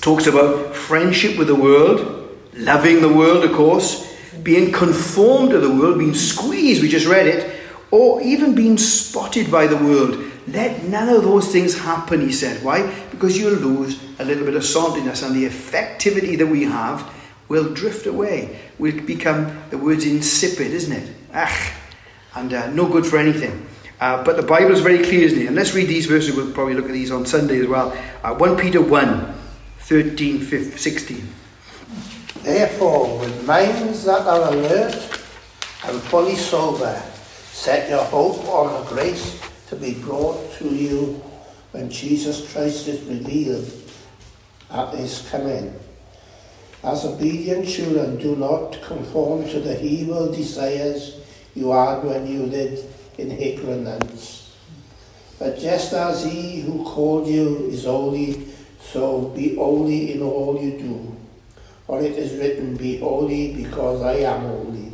talks 0.00 0.26
about 0.26 0.74
friendship 0.74 1.38
with 1.38 1.46
the 1.46 1.54
world, 1.54 2.36
loving 2.54 3.00
the 3.00 3.08
world, 3.12 3.44
of 3.44 3.52
course, 3.52 4.06
being 4.42 4.72
conformed 4.72 5.50
to 5.50 5.60
the 5.60 5.70
world, 5.70 5.98
being 5.98 6.14
squeezed, 6.14 6.82
we 6.82 6.88
just 6.88 7.06
read 7.06 7.26
it, 7.26 7.60
or 7.90 8.20
even 8.22 8.54
being 8.54 8.78
spotted 8.78 9.50
by 9.50 9.66
the 9.66 9.76
world. 9.76 10.24
Let 10.46 10.84
none 10.84 11.08
of 11.08 11.22
those 11.22 11.52
things 11.52 11.78
happen, 11.78 12.20
he 12.20 12.32
said. 12.32 12.62
Why? 12.62 12.90
Because 13.10 13.36
you'll 13.36 13.54
lose 13.54 14.02
a 14.18 14.24
little 14.24 14.44
bit 14.44 14.54
of 14.54 14.62
saltiness 14.62 15.26
and 15.26 15.34
the 15.34 15.44
effectivity 15.44 16.38
that 16.38 16.46
we 16.46 16.64
have 16.64 17.10
will 17.48 17.72
drift 17.74 18.06
away. 18.06 18.58
We'll 18.78 19.00
become, 19.02 19.62
the 19.70 19.78
word's 19.78 20.06
insipid, 20.06 20.72
isn't 20.72 20.92
it? 20.92 21.14
Ach, 21.32 21.72
and 22.38 22.52
uh, 22.52 22.70
no 22.70 22.88
good 22.88 23.06
for 23.06 23.18
anything. 23.18 23.66
Uh, 24.00 24.22
but 24.24 24.36
the 24.36 24.42
Bible 24.42 24.72
is 24.72 24.80
very 24.80 24.98
clear, 24.98 25.22
isn't 25.22 25.40
it? 25.40 25.46
And 25.46 25.56
let's 25.56 25.74
read 25.74 25.88
these 25.88 26.06
verses. 26.06 26.34
We'll 26.34 26.52
probably 26.52 26.74
look 26.74 26.86
at 26.86 26.92
these 26.92 27.10
on 27.10 27.26
Sunday 27.26 27.60
as 27.60 27.66
well. 27.66 27.96
Uh, 28.22 28.34
1 28.34 28.56
Peter 28.56 28.80
1, 28.80 29.34
13, 29.80 30.40
15, 30.40 30.78
16. 30.78 31.28
Therefore, 32.42 33.18
with 33.18 33.46
minds 33.46 34.04
that 34.04 34.26
are 34.26 34.52
alert 34.52 34.94
and 35.84 36.00
fully 36.02 36.36
sober, 36.36 37.02
Set 37.58 37.90
your 37.90 38.04
hope 38.04 38.46
on 38.46 38.72
the 38.72 38.88
grace 38.88 39.42
to 39.66 39.74
be 39.74 39.94
brought 39.94 40.52
to 40.58 40.68
you 40.68 41.20
when 41.72 41.90
Jesus 41.90 42.52
Christ 42.52 42.86
is 42.86 43.02
revealed 43.02 43.68
at 44.70 44.94
his 44.94 45.28
coming. 45.28 45.74
As 46.84 47.04
obedient 47.04 47.66
children, 47.66 48.16
do 48.16 48.36
not 48.36 48.80
conform 48.82 49.48
to 49.48 49.58
the 49.58 49.84
evil 49.84 50.30
desires 50.30 51.17
you 51.58 51.70
had 51.72 52.04
when 52.04 52.26
you 52.26 52.44
lived 52.44 52.84
in 53.18 53.32
ignorance. 53.32 54.56
But 55.38 55.58
just 55.58 55.92
as 55.92 56.24
he 56.24 56.60
who 56.60 56.84
called 56.84 57.28
you 57.28 57.66
is 57.66 57.84
holy, 57.84 58.48
so 58.80 59.28
be 59.36 59.56
holy 59.56 60.12
in 60.14 60.22
all 60.22 60.60
you 60.60 60.78
do. 60.78 61.16
For 61.86 62.00
it 62.00 62.12
is 62.12 62.38
written, 62.38 62.76
Be 62.76 62.98
holy 62.98 63.54
because 63.54 64.02
I 64.02 64.14
am 64.16 64.40
holy. 64.42 64.92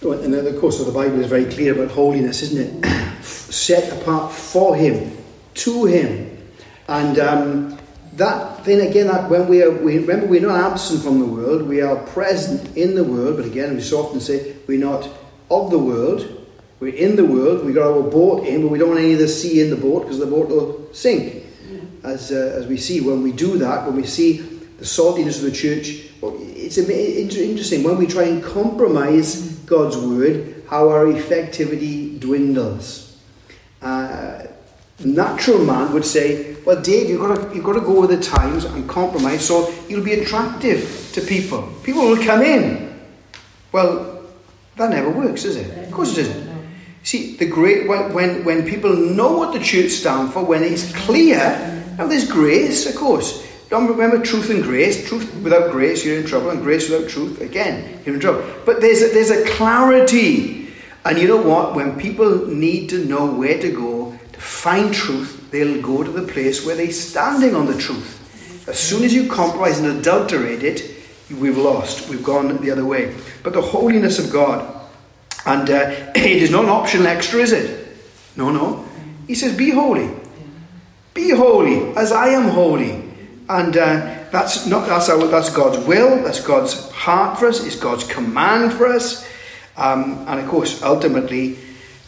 And 0.00 0.34
of 0.34 0.60
course, 0.60 0.80
of 0.80 0.86
the 0.86 0.92
Bible 0.92 1.20
is 1.20 1.26
very 1.26 1.44
clear 1.44 1.74
about 1.74 1.90
holiness, 1.90 2.42
isn't 2.42 2.84
it? 2.84 3.22
Set 3.24 4.00
apart 4.00 4.32
for 4.32 4.76
Him, 4.76 5.16
to 5.54 5.84
Him. 5.86 6.38
And 6.88 7.18
um, 7.18 7.78
that, 8.14 8.64
then 8.64 8.88
again, 8.88 9.08
that 9.08 9.28
when 9.28 9.48
we 9.48 9.62
are, 9.62 9.70
we, 9.70 9.98
remember, 9.98 10.26
we're 10.26 10.40
not 10.40 10.72
absent 10.72 11.02
from 11.02 11.20
the 11.20 11.26
world, 11.26 11.62
we 11.62 11.80
are 11.80 11.96
present 11.96 12.76
in 12.76 12.94
the 12.94 13.04
world, 13.04 13.36
but 13.36 13.46
again, 13.46 13.74
we 13.74 13.82
so 13.82 14.04
often 14.04 14.20
say 14.20 14.56
we're 14.68 14.78
not 14.78 15.08
of 15.50 15.70
the 15.70 15.78
world, 15.78 16.46
we're 16.78 16.94
in 16.94 17.16
the 17.16 17.24
world, 17.24 17.64
we 17.64 17.72
got 17.72 17.90
our 17.90 18.02
boat 18.02 18.46
in, 18.46 18.62
but 18.62 18.68
we 18.68 18.78
don't 18.78 18.90
want 18.90 19.00
any 19.00 19.14
of 19.14 19.18
the 19.18 19.26
sea 19.26 19.60
in 19.60 19.70
the 19.70 19.76
boat 19.76 20.02
because 20.02 20.18
the 20.18 20.26
boat 20.26 20.48
will 20.48 20.88
sink. 20.92 21.46
As, 22.04 22.30
uh, 22.30 22.54
as 22.56 22.66
we 22.68 22.76
see 22.76 23.00
when 23.00 23.22
we 23.22 23.32
do 23.32 23.58
that, 23.58 23.84
when 23.84 23.96
we 23.96 24.06
see 24.06 24.38
the 24.38 24.84
saltiness 24.84 25.38
of 25.38 25.42
the 25.42 25.50
church, 25.50 26.04
it's 26.22 26.78
interesting 26.78 27.82
when 27.82 27.96
we 27.96 28.06
try 28.06 28.24
and 28.24 28.44
compromise 28.44 29.56
God's 29.66 29.96
word, 29.96 30.62
how 30.68 30.88
our 30.90 31.06
effectivity 31.06 32.20
dwindles. 32.20 33.18
Uh, 33.82 34.44
natural 35.04 35.64
man 35.64 35.92
would 35.92 36.04
say, 36.04 36.54
well, 36.64 36.80
Dave, 36.80 37.08
you've 37.08 37.20
got, 37.20 37.34
to, 37.34 37.54
you've 37.54 37.64
got 37.64 37.74
to 37.74 37.80
go 37.80 38.00
with 38.00 38.10
the 38.10 38.20
times 38.20 38.64
and 38.64 38.88
compromise 38.88 39.46
so 39.46 39.72
you'll 39.88 40.04
be 40.04 40.14
attractive 40.14 41.10
to 41.14 41.20
people. 41.20 41.72
People 41.82 42.02
will 42.02 42.24
come 42.24 42.42
in. 42.42 43.00
Well, 43.72 44.17
that 44.78 44.90
never 44.90 45.10
works, 45.10 45.42
does 45.42 45.56
it? 45.56 45.86
Of 45.86 45.92
course 45.92 46.16
it 46.16 46.22
doesn't. 46.22 46.48
See, 47.02 47.36
the 47.36 47.46
great 47.46 47.88
when, 47.88 48.44
when 48.44 48.68
people 48.68 48.94
know 48.94 49.36
what 49.36 49.52
the 49.52 49.60
church 49.60 49.90
stands 49.90 50.32
for, 50.32 50.44
when 50.44 50.62
it's 50.62 50.94
clear, 50.94 51.38
now 51.96 52.06
there's 52.06 52.30
grace, 52.30 52.86
of 52.88 52.96
course. 52.96 53.46
Don't 53.70 53.88
remember 53.88 54.22
truth 54.22 54.50
and 54.50 54.62
grace. 54.62 55.06
Truth 55.08 55.34
without 55.42 55.70
grace, 55.70 56.04
you're 56.04 56.18
in 56.18 56.26
trouble, 56.26 56.50
and 56.50 56.62
grace 56.62 56.88
without 56.88 57.10
truth, 57.10 57.40
again, 57.40 58.00
you're 58.04 58.14
in 58.14 58.20
trouble. 58.20 58.44
But 58.64 58.80
there's 58.80 59.02
a, 59.02 59.08
there's 59.08 59.30
a 59.30 59.44
clarity. 59.44 60.72
And 61.04 61.18
you 61.18 61.28
know 61.28 61.42
what? 61.42 61.74
When 61.74 61.98
people 61.98 62.46
need 62.46 62.88
to 62.90 63.04
know 63.04 63.26
where 63.26 63.60
to 63.60 63.70
go 63.70 64.18
to 64.32 64.40
find 64.40 64.92
truth, 64.92 65.50
they'll 65.50 65.82
go 65.82 66.02
to 66.02 66.10
the 66.10 66.30
place 66.30 66.64
where 66.64 66.76
they're 66.76 66.90
standing 66.90 67.54
on 67.54 67.66
the 67.66 67.78
truth. 67.78 68.68
As 68.68 68.78
soon 68.78 69.04
as 69.04 69.14
you 69.14 69.28
compromise 69.30 69.78
and 69.78 69.98
adulterate 69.98 70.62
it, 70.62 70.94
we've 71.30 71.56
lost. 71.56 72.08
We've 72.08 72.24
gone 72.24 72.56
the 72.58 72.70
other 72.70 72.84
way. 72.84 73.14
But 73.42 73.52
the 73.52 73.62
holiness 73.62 74.18
of 74.18 74.32
God, 74.32 74.64
and 75.46 75.68
uh, 75.70 76.12
it 76.14 76.42
is 76.42 76.50
not 76.50 76.64
an 76.64 76.70
optional 76.70 77.06
extra, 77.06 77.40
is 77.40 77.52
it? 77.52 77.88
No, 78.36 78.50
no. 78.50 78.84
He 79.26 79.34
says, 79.34 79.56
Be 79.56 79.70
holy. 79.70 80.10
Be 81.14 81.30
holy 81.30 81.96
as 81.96 82.12
I 82.12 82.28
am 82.28 82.48
holy. 82.48 83.04
And 83.48 83.76
uh, 83.76 84.18
that's 84.30 84.66
not 84.66 84.86
that's 84.86 85.08
our, 85.08 85.26
that's 85.26 85.50
God's 85.50 85.84
will. 85.86 86.22
That's 86.22 86.40
God's 86.40 86.90
heart 86.90 87.38
for 87.38 87.46
us. 87.46 87.64
It's 87.64 87.76
God's 87.76 88.04
command 88.04 88.72
for 88.72 88.86
us. 88.86 89.26
Um, 89.76 90.24
and 90.28 90.40
of 90.40 90.48
course, 90.48 90.82
ultimately, 90.82 91.56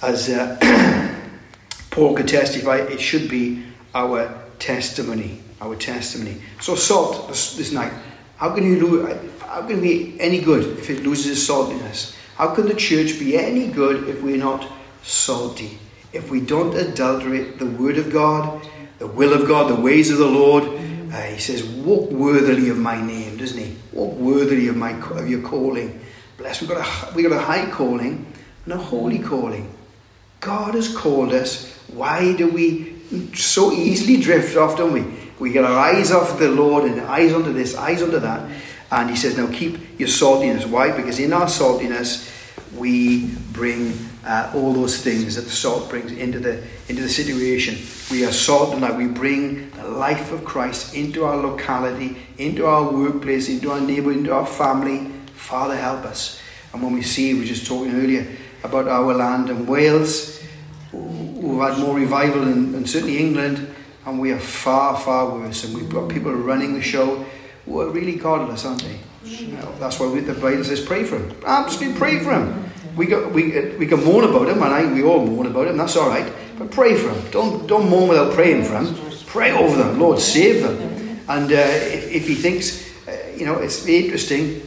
as 0.02 0.28
uh, 0.28 0.56
Paul 1.90 2.14
could 2.14 2.28
testify, 2.28 2.76
it 2.78 3.00
should 3.00 3.28
be 3.28 3.64
our 3.94 4.32
testimony. 4.58 5.40
Our 5.60 5.76
testimony. 5.76 6.40
So 6.60 6.74
salt 6.74 7.28
this, 7.28 7.56
this 7.56 7.72
night. 7.72 7.92
How 8.36 8.54
can 8.54 8.64
you 8.64 8.86
lose? 8.86 9.29
How 9.50 9.62
can 9.62 9.78
it 9.78 9.82
be 9.82 10.16
any 10.20 10.40
good 10.40 10.78
if 10.78 10.88
it 10.90 11.02
loses 11.02 11.32
its 11.32 11.50
saltiness? 11.50 12.14
How 12.36 12.54
can 12.54 12.68
the 12.68 12.74
church 12.74 13.18
be 13.18 13.36
any 13.36 13.66
good 13.66 14.08
if 14.08 14.22
we're 14.22 14.36
not 14.36 14.64
salty? 15.02 15.76
If 16.12 16.30
we 16.30 16.40
don't 16.40 16.76
adulterate 16.76 17.58
the 17.58 17.66
word 17.66 17.98
of 17.98 18.12
God, 18.12 18.64
the 19.00 19.08
will 19.08 19.32
of 19.32 19.48
God, 19.48 19.68
the 19.68 19.80
ways 19.80 20.12
of 20.12 20.18
the 20.18 20.26
Lord, 20.26 20.62
uh, 20.62 21.22
he 21.22 21.40
says, 21.40 21.64
walk 21.64 22.12
worthily 22.12 22.68
of 22.68 22.78
my 22.78 23.04
name, 23.04 23.38
doesn't 23.38 23.58
he? 23.58 23.76
Walk 23.92 24.14
worthily 24.14 24.68
of 24.68 24.76
my 24.76 24.92
of 25.18 25.28
your 25.28 25.42
calling. 25.42 26.00
Bless. 26.38 26.60
We've 26.60 26.70
got 26.70 26.86
a 26.86 27.14
we 27.16 27.24
got 27.24 27.32
a 27.32 27.40
high 27.40 27.68
calling 27.72 28.32
and 28.66 28.72
a 28.72 28.78
holy 28.78 29.18
calling. 29.18 29.74
God 30.38 30.76
has 30.76 30.94
called 30.96 31.32
us. 31.32 31.76
Why 31.88 32.36
do 32.36 32.48
we 32.48 33.34
so 33.34 33.72
easily 33.72 34.16
drift 34.20 34.56
off, 34.56 34.76
don't 34.76 34.92
we? 34.92 35.04
We 35.40 35.50
get 35.50 35.64
our 35.64 35.76
eyes 35.76 36.12
off 36.12 36.38
the 36.38 36.50
Lord 36.50 36.84
and 36.84 37.00
eyes 37.00 37.32
onto 37.32 37.52
this, 37.52 37.76
eyes 37.76 38.00
onto 38.00 38.20
that. 38.20 38.48
And 38.92 39.08
he 39.08 39.16
says, 39.16 39.36
now 39.36 39.50
keep 39.52 39.98
your 39.98 40.08
saltiness. 40.08 40.66
Why? 40.66 40.90
Because 40.90 41.18
in 41.20 41.32
our 41.32 41.46
saltiness, 41.46 42.28
we 42.76 43.28
bring 43.52 43.92
uh, 44.24 44.52
all 44.54 44.72
those 44.72 45.02
things 45.02 45.36
that 45.36 45.42
the 45.42 45.50
salt 45.50 45.88
brings 45.88 46.12
into 46.12 46.38
the 46.38 46.62
into 46.88 47.02
the 47.02 47.08
situation. 47.08 47.78
We 48.10 48.24
are 48.24 48.32
salt 48.32 48.74
tonight. 48.74 48.96
We 48.96 49.06
bring 49.06 49.70
the 49.70 49.88
life 49.88 50.32
of 50.32 50.44
Christ 50.44 50.94
into 50.94 51.24
our 51.24 51.36
locality, 51.36 52.16
into 52.38 52.66
our 52.66 52.92
workplace, 52.92 53.48
into 53.48 53.70
our 53.70 53.80
neighbour, 53.80 54.12
into 54.12 54.32
our 54.32 54.46
family. 54.46 55.10
Father, 55.34 55.76
help 55.76 56.04
us. 56.04 56.40
And 56.72 56.82
when 56.82 56.92
we 56.92 57.02
see, 57.02 57.34
we 57.34 57.40
were 57.40 57.46
just 57.46 57.66
talking 57.66 57.92
earlier 57.92 58.26
about 58.62 58.88
our 58.88 59.14
land 59.14 59.50
and 59.50 59.66
Wales, 59.66 60.42
we've 60.92 61.60
had 61.60 61.78
more 61.78 61.96
revival 61.96 62.44
than, 62.44 62.72
than 62.72 62.86
certainly 62.86 63.18
England, 63.18 63.74
and 64.04 64.20
we 64.20 64.32
are 64.32 64.38
far, 64.38 64.98
far 64.98 65.30
worse. 65.30 65.64
And 65.64 65.74
we've 65.74 65.88
got 65.88 66.08
people 66.08 66.32
running 66.32 66.74
the 66.74 66.82
show 66.82 67.24
who 67.70 67.80
are 67.80 67.90
really 67.90 68.16
godless, 68.16 68.64
aren't 68.64 68.82
they? 68.82 68.98
That's 69.78 70.00
why 70.00 70.08
we, 70.08 70.20
the 70.20 70.34
Bible 70.34 70.64
says 70.64 70.80
pray 70.80 71.04
for 71.04 71.18
him. 71.18 71.32
Absolutely 71.46 71.96
pray 71.96 72.18
for 72.18 72.32
him. 72.32 72.64
We, 72.96 73.06
got, 73.06 73.32
we, 73.32 73.76
we 73.76 73.86
can 73.86 74.02
mourn 74.04 74.24
about 74.24 74.48
him, 74.48 74.60
and 74.60 74.74
I, 74.74 74.92
we 74.92 75.04
all 75.04 75.24
mourn 75.24 75.46
about 75.46 75.68
him, 75.68 75.76
that's 75.76 75.96
all 75.96 76.08
right. 76.08 76.30
But 76.58 76.72
pray 76.72 76.96
for 76.96 77.10
him. 77.10 77.30
Don't, 77.30 77.66
don't 77.68 77.88
mourn 77.88 78.08
without 78.08 78.34
praying 78.34 78.64
for 78.64 78.76
him. 78.76 78.94
Pray 79.26 79.52
over 79.52 79.76
them. 79.76 80.00
Lord, 80.00 80.18
save 80.18 80.62
them. 80.62 81.20
And 81.28 81.52
uh, 81.52 81.54
if, 81.54 82.10
if 82.10 82.26
he 82.26 82.34
thinks, 82.34 82.90
uh, 83.06 83.32
you 83.36 83.46
know, 83.46 83.58
it's 83.58 83.86
interesting 83.86 84.60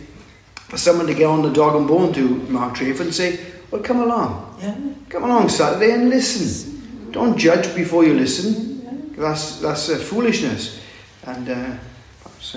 for 0.56 0.78
someone 0.78 1.06
to 1.08 1.14
get 1.14 1.26
on 1.26 1.42
the 1.42 1.52
dog 1.52 1.76
and 1.76 1.86
bone 1.86 2.14
to 2.14 2.22
Mark 2.50 2.76
Drakeford 2.76 3.02
and 3.02 3.14
say, 3.14 3.38
well, 3.70 3.82
come 3.82 4.00
along. 4.00 4.58
Yeah. 4.62 4.78
Come 5.10 5.26
along 5.26 5.50
Saturday 5.50 5.92
and 5.92 6.10
listen. 6.10 7.12
Don't 7.12 7.38
judge 7.38 7.76
before 7.76 8.06
you 8.06 8.14
listen. 8.14 9.14
That's, 9.18 9.60
that's 9.60 9.90
uh, 9.90 9.98
foolishness. 9.98 10.80
And 11.26 11.50
uh, 11.50 11.78
perhaps, 12.24 12.56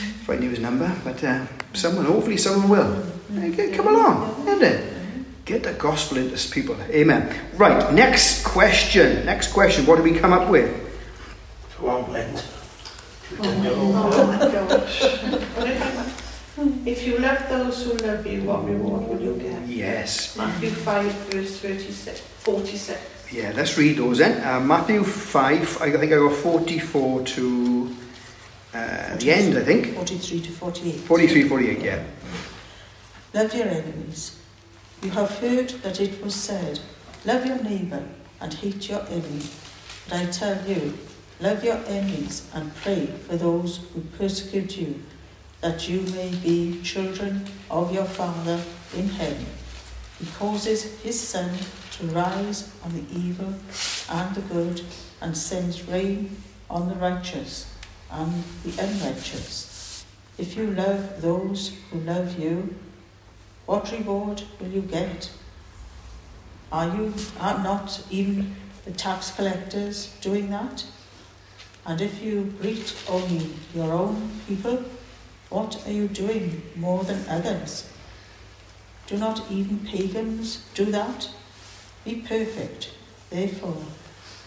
if 0.00 0.30
I 0.30 0.36
knew 0.36 0.50
his 0.50 0.60
number, 0.60 0.94
but 1.04 1.22
uh, 1.24 1.46
someone, 1.72 2.04
hopefully 2.04 2.36
someone 2.36 2.68
will. 2.68 3.04
Come 3.74 3.88
along, 3.88 4.46
isn't 4.46 4.62
it? 4.62 4.94
Get 5.44 5.62
the 5.62 5.72
gospel 5.74 6.18
into 6.18 6.36
people. 6.50 6.76
Amen. 6.90 7.34
Right, 7.54 7.92
next 7.92 8.44
question. 8.44 9.24
Next 9.26 9.52
question. 9.52 9.86
What 9.86 9.96
do 9.96 10.02
we 10.02 10.12
come 10.12 10.32
up 10.32 10.48
with? 10.48 10.70
One 11.78 12.10
went. 12.10 12.44
If 16.84 17.06
you 17.06 17.18
love 17.18 17.48
those 17.48 17.84
who 17.84 17.92
love 17.98 18.26
you, 18.26 18.42
what 18.42 18.64
reward 18.64 19.06
will 19.06 19.20
you 19.20 19.36
get? 19.36 19.64
Yes. 19.68 20.36
Matthew 20.36 20.70
5, 20.70 21.12
verse 21.30 21.60
36, 21.60 22.18
46. 22.18 22.98
Yeah, 23.30 23.52
let's 23.54 23.78
read 23.78 23.98
those 23.98 24.18
then. 24.18 24.44
Uh, 24.44 24.58
Matthew 24.58 25.04
5, 25.04 25.82
I 25.82 25.90
think 25.92 26.02
I 26.02 26.06
go 26.16 26.30
44 26.30 27.22
to 27.22 27.94
uh, 28.74 29.16
the 29.16 29.30
end, 29.30 29.56
I 29.56 29.62
think. 29.62 29.94
43 29.94 30.40
to 30.42 30.52
48. 30.52 31.00
43, 31.00 31.48
48, 31.48 31.78
yeah. 31.80 32.04
Love 33.34 33.54
your 33.54 33.66
enemies. 33.66 34.38
You 35.02 35.10
have 35.10 35.30
heard 35.38 35.68
that 35.82 36.00
it 36.00 36.22
was 36.22 36.34
said, 36.34 36.80
Love 37.24 37.46
your 37.46 37.62
neighbour 37.62 38.02
and 38.40 38.52
hate 38.52 38.88
your 38.88 39.04
enemy. 39.08 39.42
But 40.08 40.20
I 40.20 40.26
tell 40.26 40.68
you, 40.68 40.98
love 41.40 41.64
your 41.64 41.78
enemies 41.86 42.48
and 42.52 42.74
pray 42.76 43.06
for 43.06 43.36
those 43.36 43.78
who 43.94 44.00
persecute 44.18 44.76
you, 44.76 45.02
that 45.60 45.88
you 45.88 46.00
may 46.12 46.34
be 46.36 46.80
children 46.82 47.44
of 47.70 47.92
your 47.92 48.04
Father 48.04 48.62
in 48.94 49.08
heaven. 49.08 49.46
He 50.18 50.26
causes 50.38 51.00
his 51.00 51.18
sun 51.20 51.50
to 51.92 52.06
rise 52.06 52.72
on 52.84 52.92
the 52.92 53.04
evil 53.18 53.54
and 54.10 54.34
the 54.34 54.40
good, 54.42 54.82
and 55.20 55.36
sends 55.36 55.88
rain 55.88 56.36
on 56.70 56.88
the 56.88 56.94
righteous 56.96 57.72
and 58.10 58.44
the 58.64 58.82
unrighteous. 58.82 60.04
If 60.38 60.56
you 60.56 60.66
love 60.68 61.20
those 61.20 61.72
who 61.90 62.00
love 62.00 62.38
you, 62.38 62.74
what 63.66 63.92
reward 63.92 64.42
will 64.60 64.68
you 64.68 64.82
get? 64.82 65.30
Are 66.70 66.86
you 66.86 67.14
are 67.40 67.62
not 67.62 68.02
even 68.10 68.56
the 68.84 68.92
tax 68.92 69.30
collectors 69.30 70.14
doing 70.20 70.50
that? 70.50 70.84
And 71.86 72.00
if 72.00 72.22
you 72.22 72.54
greet 72.60 72.94
only 73.08 73.50
your 73.74 73.92
own 73.92 74.30
people, 74.46 74.84
what 75.48 75.86
are 75.86 75.92
you 75.92 76.08
doing 76.08 76.62
more 76.76 77.04
than 77.04 77.26
others? 77.28 77.90
Do 79.06 79.16
not 79.16 79.50
even 79.50 79.78
pagans 79.80 80.64
do 80.74 80.84
that? 80.86 81.30
Be 82.04 82.16
perfect, 82.16 82.90
therefore, 83.30 83.82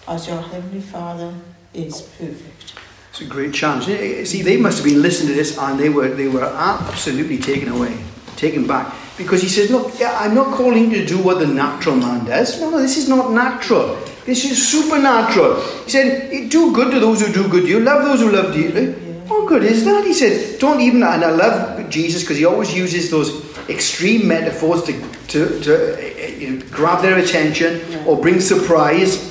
as 0.07 0.27
your 0.27 0.41
heavenly 0.41 0.81
Father 0.81 1.33
is 1.73 2.01
perfect. 2.01 2.73
It's 3.11 3.21
a 3.21 3.25
great 3.25 3.53
challenge. 3.53 3.89
Eh, 3.89 4.23
See, 4.23 4.41
they 4.41 4.55
must 4.57 4.77
have 4.77 4.85
been 4.85 5.01
listening 5.01 5.29
to 5.29 5.35
this 5.35 5.57
and 5.57 5.77
they 5.79 5.89
were 5.89 6.07
they 6.07 6.27
were 6.29 6.43
absolutely 6.45 7.37
taken 7.37 7.67
away, 7.69 7.97
taken 8.37 8.65
back. 8.65 8.93
Because 9.17 9.41
he 9.41 9.49
says, 9.49 9.69
Look, 9.69 9.99
yeah, 9.99 10.15
I'm 10.17 10.33
not 10.33 10.55
calling 10.55 10.89
you 10.91 10.99
to 11.01 11.05
do 11.05 11.17
what 11.21 11.39
the 11.39 11.47
natural 11.47 11.97
man 11.97 12.25
does. 12.25 12.59
No, 12.61 12.69
no, 12.69 12.79
this 12.79 12.97
is 12.97 13.09
not 13.09 13.31
natural. 13.33 13.97
This 14.25 14.45
is 14.45 14.65
supernatural. 14.65 15.59
He 15.83 15.89
said, 15.91 16.49
Do 16.49 16.73
good 16.73 16.91
to 16.93 16.99
those 17.01 17.19
who 17.25 17.33
do 17.33 17.49
good 17.49 17.63
to 17.63 17.69
you, 17.69 17.79
love 17.81 18.05
those 18.05 18.21
who 18.21 18.31
love 18.31 18.55
you. 18.55 18.69
Eh, 18.69 18.93
What 19.27 19.47
good 19.49 19.63
is 19.63 19.83
that? 19.85 20.05
He 20.05 20.13
said, 20.13 20.57
Don't 20.59 20.79
even, 20.79 21.03
and 21.03 21.23
I 21.25 21.31
love 21.31 21.89
Jesus 21.89 22.23
because 22.23 22.37
he 22.37 22.45
always 22.45 22.73
uses 22.73 23.11
those 23.11 23.29
extreme 23.69 24.25
metaphors 24.27 24.83
to, 24.83 24.93
to, 25.27 25.59
to 25.59 25.97
eh, 25.99 26.35
you 26.37 26.49
know, 26.51 26.65
grab 26.71 27.01
their 27.01 27.17
attention 27.19 27.81
or 28.07 28.15
bring 28.21 28.39
surprise. 28.39 29.30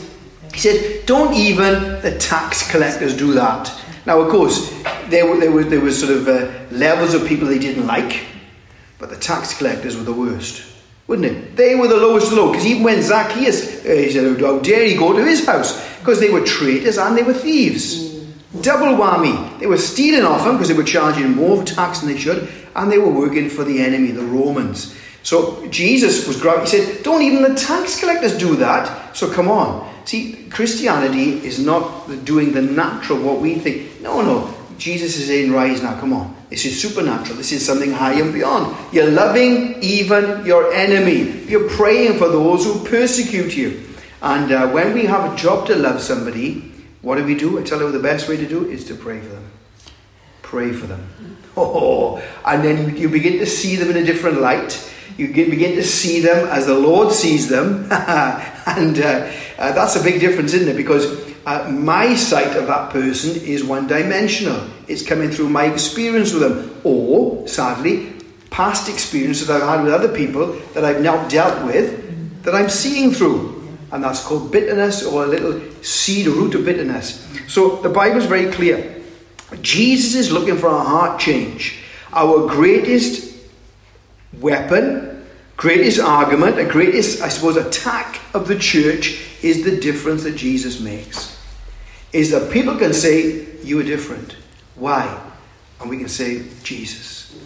He 0.53 0.59
said, 0.59 1.07
don't 1.07 1.35
even 1.35 2.01
the 2.03 2.17
tax 2.19 2.71
collectors 2.71 3.17
do 3.17 3.33
that. 3.35 3.73
Now, 4.07 4.21
of 4.21 4.31
course, 4.31 4.71
there 5.09 5.27
were, 5.27 5.39
there 5.39 5.53
were, 5.53 5.65
there 5.65 5.81
were 5.81 5.91
sort 5.91 6.13
of 6.13 6.29
uh, 6.29 6.51
levels 6.71 7.15
of 7.15 7.27
people 7.27 7.47
they 7.47 7.59
didn't 7.59 7.87
like, 7.87 8.27
but 8.99 9.11
the 9.11 9.17
tax 9.17 9.57
collectors 9.57 9.97
were 9.97 10.03
the 10.03 10.13
worst, 10.13 10.63
wouldn't 11.07 11.27
it? 11.27 11.57
They 11.57 11.75
were 11.75 11.89
the 11.89 11.97
lowest 11.97 12.33
low, 12.33 12.51
because 12.51 12.67
even 12.67 12.83
when 12.83 13.03
Zacchaeus, 13.03 13.85
uh, 13.85 13.89
he 13.89 14.11
said, 14.11 14.41
how 14.41 14.59
dare 14.59 14.87
he 14.87 14.97
go 14.97 15.13
to 15.13 15.25
his 15.25 15.47
house? 15.47 15.81
Because 15.99 16.19
they 16.21 16.31
were 16.31 16.45
traitors 16.45 16.99
and 16.99 17.17
they 17.17 17.23
were 17.23 17.35
thieves. 17.35 18.11
Double 18.63 18.97
whammy. 18.97 19.61
They 19.61 19.67
were 19.67 19.79
stealing 19.79 20.25
off 20.25 20.45
him 20.45 20.55
because 20.55 20.69
they 20.69 20.75
were 20.75 20.83
charging 20.83 21.37
more 21.37 21.63
tax 21.63 22.01
than 22.01 22.09
they 22.13 22.19
should, 22.19 22.49
and 22.75 22.91
they 22.91 22.99
were 22.99 23.13
working 23.13 23.49
for 23.49 23.65
the 23.65 23.81
enemy, 23.81 24.11
the 24.11 24.23
Romans. 24.23 24.97
So 25.23 25.67
Jesus 25.69 26.27
was 26.27 26.41
grabbing, 26.41 26.65
he 26.65 26.71
said, 26.71 27.03
Don't 27.03 27.23
even 27.23 27.43
the 27.43 27.55
tax 27.55 28.01
collectors 28.01 28.37
do 28.37 28.57
that. 28.57 29.17
So 29.17 29.33
come 29.33 29.49
on. 29.49 29.89
See, 30.11 30.45
Christianity 30.51 31.35
is 31.47 31.65
not 31.65 32.09
doing 32.25 32.53
the 32.53 32.61
natural, 32.61 33.21
what 33.21 33.41
we 33.41 33.55
think. 33.55 34.01
No, 34.01 34.23
no. 34.23 34.53
Jesus 34.77 35.17
is 35.17 35.29
saying, 35.29 35.53
Rise 35.53 35.85
now, 35.85 36.01
come 36.01 36.13
on. 36.13 36.35
This 36.49 36.65
is 36.65 36.83
supernatural. 36.83 37.37
This 37.37 37.53
is 37.53 37.65
something 37.65 37.93
high 37.93 38.15
and 38.15 38.33
beyond. 38.33 38.77
You're 38.93 39.09
loving 39.09 39.81
even 39.81 40.45
your 40.45 40.73
enemy. 40.73 41.45
You're 41.47 41.69
praying 41.69 42.19
for 42.19 42.27
those 42.27 42.65
who 42.65 42.85
persecute 42.89 43.57
you. 43.57 43.87
And 44.21 44.51
uh, 44.51 44.69
when 44.71 44.95
we 44.95 45.05
have 45.07 45.33
a 45.33 45.37
job 45.37 45.69
to 45.69 45.77
love 45.77 46.01
somebody, 46.01 46.73
what 47.03 47.15
do 47.15 47.25
we 47.25 47.37
do? 47.37 47.61
I 47.61 47.63
tell 47.63 47.79
you 47.79 47.93
the 47.93 48.01
best 48.01 48.29
way 48.29 48.37
to 48.37 48.49
do 48.49 48.65
it 48.65 48.73
is 48.73 48.85
to 48.87 48.97
pray 48.97 49.21
for 49.21 49.29
them. 49.29 49.49
Pray 50.43 50.73
for 50.73 50.89
them. 50.89 51.07
Oh, 51.57 52.23
and 52.47 52.65
then 52.65 52.97
you 52.97 53.09
begin 53.09 53.39
to 53.41 53.47
see 53.47 53.77
them 53.77 53.91
in 53.91 53.97
a 53.97 54.05
different 54.05 54.41
light. 54.41 54.91
You 55.17 55.29
begin 55.29 55.75
to 55.75 55.85
see 55.85 56.21
them 56.21 56.49
as 56.49 56.67
the 56.67 56.79
Lord 56.79 57.13
sees 57.13 57.49
them. 57.49 57.87
and 57.91 58.99
uh, 58.99 59.31
uh, 59.61 59.73
that's 59.73 59.95
a 59.95 60.03
big 60.03 60.21
difference, 60.21 60.55
isn't 60.55 60.69
it? 60.69 60.77
Because 60.77 61.07
uh, 61.45 61.71
my 61.71 62.15
sight 62.15 62.57
of 62.57 62.67
that 62.67 62.91
person 62.91 63.39
is 63.43 63.63
one 63.63 63.87
dimensional. 63.87 64.67
It's 64.89 65.07
coming 65.07 65.31
through 65.31 65.51
my 65.51 65.67
experience 65.67 66.33
with 66.33 66.43
them. 66.43 66.81
Or, 66.83 67.47
sadly, 67.47 68.15
past 68.49 68.89
experiences 68.89 69.51
I've 69.51 69.63
had 69.63 69.85
with 69.85 69.93
other 69.93 70.09
people 70.09 70.55
that 70.73 70.83
I've 70.83 71.03
now 71.03 71.29
dealt 71.29 71.67
with 71.67 72.43
that 72.43 72.55
I'm 72.55 72.71
seeing 72.71 73.13
through. 73.13 73.69
And 73.93 74.03
that's 74.03 74.25
called 74.25 74.51
bitterness 74.51 75.05
or 75.05 75.25
a 75.25 75.27
little 75.27 75.61
seed 75.83 76.27
root 76.27 76.55
of 76.55 76.65
bitterness. 76.65 77.29
So 77.47 77.77
the 77.83 77.91
Bible's 77.91 78.25
very 78.25 78.51
clear. 78.51 79.03
Jesus 79.61 80.15
is 80.15 80.33
looking 80.33 80.57
for 80.57 80.69
a 80.69 80.79
heart 80.79 81.21
change. 81.21 81.83
Our 82.15 82.49
greatest 82.49 83.37
weapon, 84.41 85.27
greatest 85.59 86.01
argument, 86.01 86.59
a 86.59 86.65
greatest, 86.65 87.21
I 87.21 87.29
suppose, 87.29 87.57
attack 87.57 88.21
of 88.33 88.49
the 88.49 88.59
church 88.59 89.27
is 89.43 89.65
the 89.65 89.77
difference 89.77 90.25
that 90.25 90.37
Jesus 90.37 90.81
makes. 90.81 91.39
Is 92.13 92.31
that 92.31 92.53
people 92.53 92.77
can 92.77 92.93
say, 92.93 93.47
You 93.63 93.81
are 93.81 93.85
different. 93.85 94.37
Why? 94.75 95.21
And 95.81 95.89
we 95.89 95.99
can 95.99 96.09
say, 96.09 96.47
Jesus. 96.63 97.37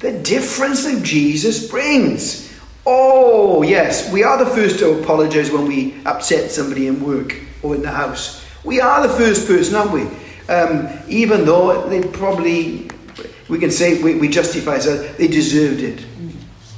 The 0.00 0.12
difference 0.12 0.84
that 0.84 1.02
Jesus 1.02 1.70
brings. 1.70 2.52
Oh, 2.84 3.62
yes, 3.62 4.12
we 4.12 4.22
are 4.22 4.38
the 4.42 4.50
first 4.50 4.78
to 4.78 5.00
apologize 5.00 5.50
when 5.50 5.66
we 5.66 5.94
upset 6.04 6.50
somebody 6.50 6.86
in 6.86 7.04
work 7.04 7.36
or 7.62 7.74
in 7.74 7.82
the 7.82 7.90
house. 7.90 8.44
We 8.64 8.80
are 8.80 9.06
the 9.06 9.12
first 9.12 9.46
person, 9.46 9.74
aren't 9.74 9.92
we? 9.92 10.02
Um, 10.52 10.88
even 11.08 11.44
though 11.44 11.88
they 11.88 12.02
probably, 12.02 12.88
we 13.48 13.58
can 13.58 13.70
say, 13.70 14.02
we, 14.02 14.14
we 14.16 14.28
justify 14.28 14.72
ourselves, 14.74 15.16
they 15.16 15.26
deserved 15.26 15.80
it, 15.80 16.04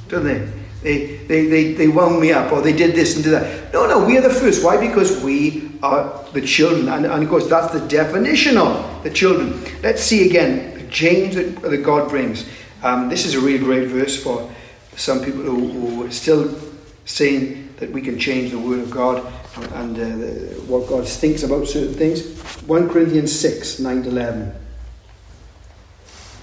don't 0.07 0.23
they? 0.23 0.58
They, 0.81 1.17
they, 1.17 1.47
they, 1.47 1.73
they 1.73 1.87
wound 1.89 2.21
me 2.21 2.31
up 2.31 2.53
or 2.53 2.61
they 2.61 2.71
did 2.71 2.95
this 2.95 3.15
and 3.15 3.23
did 3.23 3.33
that. 3.33 3.73
No, 3.73 3.85
no, 3.85 4.05
we 4.05 4.17
are 4.17 4.21
the 4.21 4.29
first. 4.29 4.63
Why? 4.63 4.77
Because 4.77 5.21
we 5.21 5.71
are 5.83 6.25
the 6.31 6.41
children. 6.41 6.87
And, 6.87 7.05
and 7.05 7.23
of 7.23 7.29
course, 7.29 7.47
that's 7.47 7.73
the 7.73 7.85
definition 7.87 8.57
of 8.57 9.03
the 9.03 9.09
children. 9.09 9.61
Let's 9.81 10.01
see 10.01 10.27
again 10.29 10.87
James 10.89 11.35
that, 11.35 11.61
that 11.61 11.77
God 11.83 12.09
brings. 12.09 12.47
Um, 12.81 13.09
this 13.09 13.25
is 13.25 13.35
a 13.35 13.39
really 13.39 13.59
great 13.59 13.89
verse 13.89 14.21
for 14.21 14.49
some 14.95 15.23
people 15.23 15.41
who, 15.41 15.67
who 15.67 16.05
are 16.05 16.11
still 16.11 16.57
saying 17.05 17.73
that 17.77 17.91
we 17.91 18.01
can 18.01 18.17
change 18.17 18.51
the 18.51 18.59
Word 18.59 18.79
of 18.79 18.91
God 18.91 19.25
and 19.73 19.95
uh, 19.97 19.99
the, 19.99 20.63
what 20.67 20.87
God 20.87 21.07
thinks 21.07 21.43
about 21.43 21.67
certain 21.67 21.93
things. 21.93 22.35
1 22.63 22.89
Corinthians 22.89 23.37
6 23.37 23.79
9 23.79 24.03
to 24.03 24.09
11. 24.09 24.53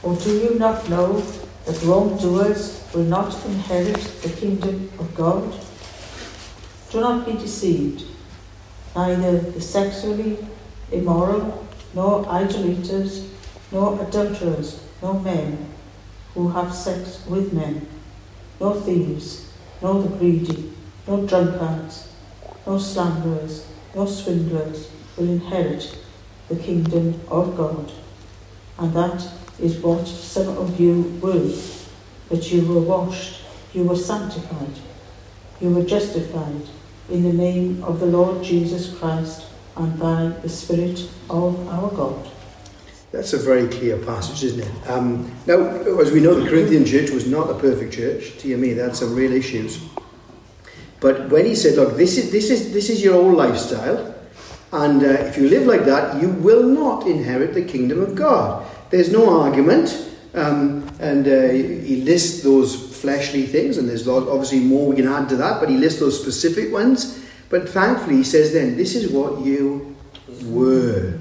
Or 0.02 0.14
do 0.16 0.30
you 0.30 0.58
not 0.58 0.88
know 0.88 1.24
that 1.66 1.82
wrongdoers 1.82 2.88
will 2.94 3.04
not 3.04 3.44
inherit 3.44 4.00
the 4.22 4.30
kingdom 4.30 4.90
of 4.98 5.14
God? 5.14 5.54
Do 6.90 7.00
not 7.00 7.26
be 7.26 7.32
deceived. 7.32 8.04
Neither 8.94 9.38
the 9.40 9.60
sexually 9.60 10.38
immoral, 10.90 11.66
nor 11.92 12.26
idolaters, 12.28 13.28
nor 13.72 14.00
adulterers, 14.00 14.80
nor 15.02 15.20
men 15.20 15.68
who 16.34 16.48
have 16.48 16.72
sex 16.72 17.24
with 17.26 17.52
men, 17.52 17.86
nor 18.60 18.74
thieves, 18.80 19.52
nor 19.82 20.02
the 20.02 20.08
greedy, 20.16 20.72
nor 21.06 21.26
drunkards, 21.26 22.12
nor 22.66 22.78
slanderers, 22.78 23.66
nor 23.94 24.06
swindlers 24.06 24.90
will 25.16 25.28
inherit 25.28 25.98
the 26.48 26.56
kingdom 26.56 27.20
of 27.28 27.56
God. 27.56 27.92
And 28.78 28.92
that 28.94 29.28
is 29.60 29.78
what 29.78 30.06
some 30.06 30.48
of 30.58 30.78
you 30.80 31.02
were. 31.22 31.50
But 32.28 32.50
you 32.52 32.66
were 32.66 32.80
washed, 32.80 33.42
you 33.72 33.84
were 33.84 33.96
sanctified, 33.96 34.78
you 35.60 35.70
were 35.70 35.84
justified 35.84 36.62
in 37.08 37.22
the 37.22 37.32
name 37.32 37.82
of 37.84 38.00
the 38.00 38.06
Lord 38.06 38.42
Jesus 38.42 38.96
Christ 38.98 39.46
and 39.76 39.98
by 39.98 40.32
the 40.42 40.48
Spirit 40.48 41.08
of 41.30 41.68
our 41.68 41.90
God. 41.90 42.30
That's 43.12 43.32
a 43.32 43.38
very 43.38 43.68
clear 43.68 43.96
passage, 43.98 44.42
isn't 44.42 44.60
it? 44.60 44.90
Um, 44.90 45.30
now, 45.46 45.64
as 46.00 46.10
we 46.10 46.20
know, 46.20 46.34
the 46.34 46.48
Corinthian 46.48 46.84
church 46.84 47.10
was 47.10 47.26
not 47.26 47.48
a 47.48 47.54
perfect 47.54 47.94
church. 47.94 48.36
To 48.38 48.56
me, 48.56 48.70
had 48.70 48.96
some 48.96 49.14
real 49.14 49.32
issues. 49.32 49.80
But 51.00 51.30
when 51.30 51.46
he 51.46 51.54
said, 51.54 51.76
"Look, 51.76 51.96
this 51.96 52.18
is 52.18 52.32
this 52.32 52.50
is 52.50 52.72
this 52.72 52.90
is 52.90 53.02
your 53.02 53.14
old 53.14 53.36
lifestyle, 53.36 54.14
and 54.72 55.02
uh, 55.02 55.28
if 55.28 55.38
you 55.38 55.48
live 55.48 55.66
like 55.66 55.84
that, 55.84 56.20
you 56.20 56.30
will 56.30 56.64
not 56.64 57.06
inherit 57.06 57.54
the 57.54 57.62
kingdom 57.62 58.02
of 58.02 58.14
God." 58.14 58.66
There's 58.90 59.10
no 59.10 59.40
argument, 59.40 60.10
um, 60.34 60.88
and 61.00 61.26
uh, 61.26 61.48
he 61.50 62.02
lists 62.02 62.42
those 62.42 63.00
fleshly 63.00 63.46
things, 63.46 63.78
and 63.78 63.88
there's 63.88 64.06
obviously 64.06 64.60
more 64.60 64.88
we 64.88 64.96
can 64.96 65.08
add 65.08 65.28
to 65.30 65.36
that. 65.36 65.60
But 65.60 65.68
he 65.68 65.76
lists 65.76 66.00
those 66.00 66.20
specific 66.20 66.72
ones. 66.72 67.24
But 67.48 67.68
thankfully, 67.68 68.16
he 68.16 68.24
says, 68.24 68.52
"Then 68.52 68.76
this 68.76 68.94
is 68.94 69.10
what 69.10 69.40
you 69.40 69.96
were." 70.44 71.18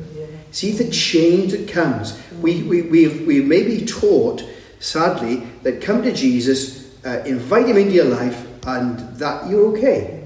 See 0.51 0.71
the 0.71 0.89
change 0.89 1.51
that 1.51 1.67
comes. 1.67 2.17
We, 2.39 2.63
we, 2.63 2.84
we, 2.84 3.08
we 3.25 3.41
may 3.41 3.63
be 3.63 3.86
taught, 3.86 4.41
sadly, 4.80 5.43
that 5.63 5.82
come 5.82 6.01
to 6.04 6.13
Jesus, 6.13 6.95
uh, 7.06 7.23
invite 7.25 7.67
him 7.67 7.75
into 7.75 7.91
your 7.91 8.06
life, 8.06 8.47
and 8.65 8.97
that 9.17 9.49
you're 9.49 9.65
okay. 9.73 10.24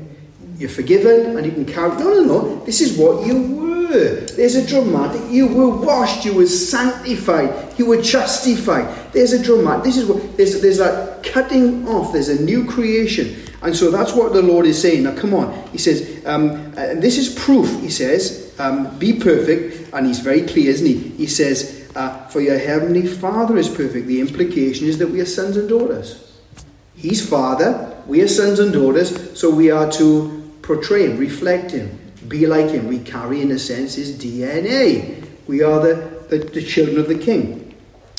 You're 0.60 0.70
forgiven 0.70 1.38
and 1.38 1.46
you 1.46 1.54
can 1.54 1.66
carry. 1.66 1.90
No, 1.98 2.14
no, 2.14 2.22
no. 2.22 2.66
This 2.66 2.82
is 2.82 2.98
what 2.98 3.26
you 3.26 3.56
were. 3.56 4.26
There's 4.36 4.56
a 4.56 4.68
dramatic. 4.68 5.22
You 5.32 5.48
were 5.48 5.70
washed. 5.70 6.26
You 6.26 6.34
were 6.34 6.46
sanctified. 6.46 7.80
You 7.80 7.86
were 7.86 8.02
justified. 8.02 8.94
There's 9.14 9.32
a 9.32 9.42
dramatic. 9.42 9.86
This 9.86 9.98
is 9.98 10.06
what. 10.06 10.36
There's, 10.36 10.62
there's 10.62 10.80
that 10.80 11.24
cutting 11.24 11.88
off. 11.88 12.12
There's 12.12 12.28
a 12.28 12.44
new 12.44 12.66
creation. 12.66 13.38
And 13.62 13.74
so 13.74 13.90
that's 13.90 14.14
what 14.14 14.34
the 14.34 14.42
Lord 14.42 14.66
is 14.66 14.80
saying. 14.82 15.04
Now, 15.04 15.16
come 15.16 15.34
on. 15.34 15.68
He 15.70 15.78
says, 15.78 16.26
um, 16.26 16.52
and 16.78 17.02
this 17.02 17.18
is 17.18 17.34
proof, 17.34 17.82
he 17.82 17.90
says, 17.90 18.54
um, 18.58 18.98
be 19.00 19.14
perfect. 19.14 19.94
And 19.94 20.08
he's 20.08 20.20
very 20.20 20.42
clear, 20.42 20.70
isn't 20.72 20.86
he? 20.86 20.98
He 20.98 21.28
says, 21.28 21.90
uh, 21.96 22.28
for 22.28 22.42
your 22.42 22.58
heavenly 22.58 23.08
Father 23.08 23.58
is 23.58 23.68
perfect. 23.68 24.08
The 24.08 24.22
implication 24.22 24.88
is 24.88 24.98
that 25.00 25.08
we 25.08 25.20
are 25.20 25.26
sons 25.26 25.58
and 25.58 25.68
daughters. 25.68 26.26
He's 26.96 27.28
Father, 27.28 27.98
we 28.08 28.22
are 28.22 28.28
sons 28.28 28.60
and 28.60 28.74
daughters, 28.74 29.40
so 29.40 29.50
we 29.50 29.72
are 29.72 29.90
to 29.94 30.39
portray 30.70 31.08
Him, 31.08 31.18
reflect 31.18 31.72
Him, 31.72 32.00
be 32.28 32.46
like 32.46 32.70
Him. 32.70 32.88
We 32.88 33.00
carry, 33.00 33.42
in 33.42 33.50
a 33.50 33.58
sense, 33.58 33.96
His 33.96 34.16
DNA. 34.16 35.28
We 35.48 35.64
are 35.64 35.80
the, 35.80 36.26
the, 36.30 36.38
the 36.38 36.62
children 36.62 37.00
of 37.00 37.08
the 37.08 37.18
King. 37.18 37.76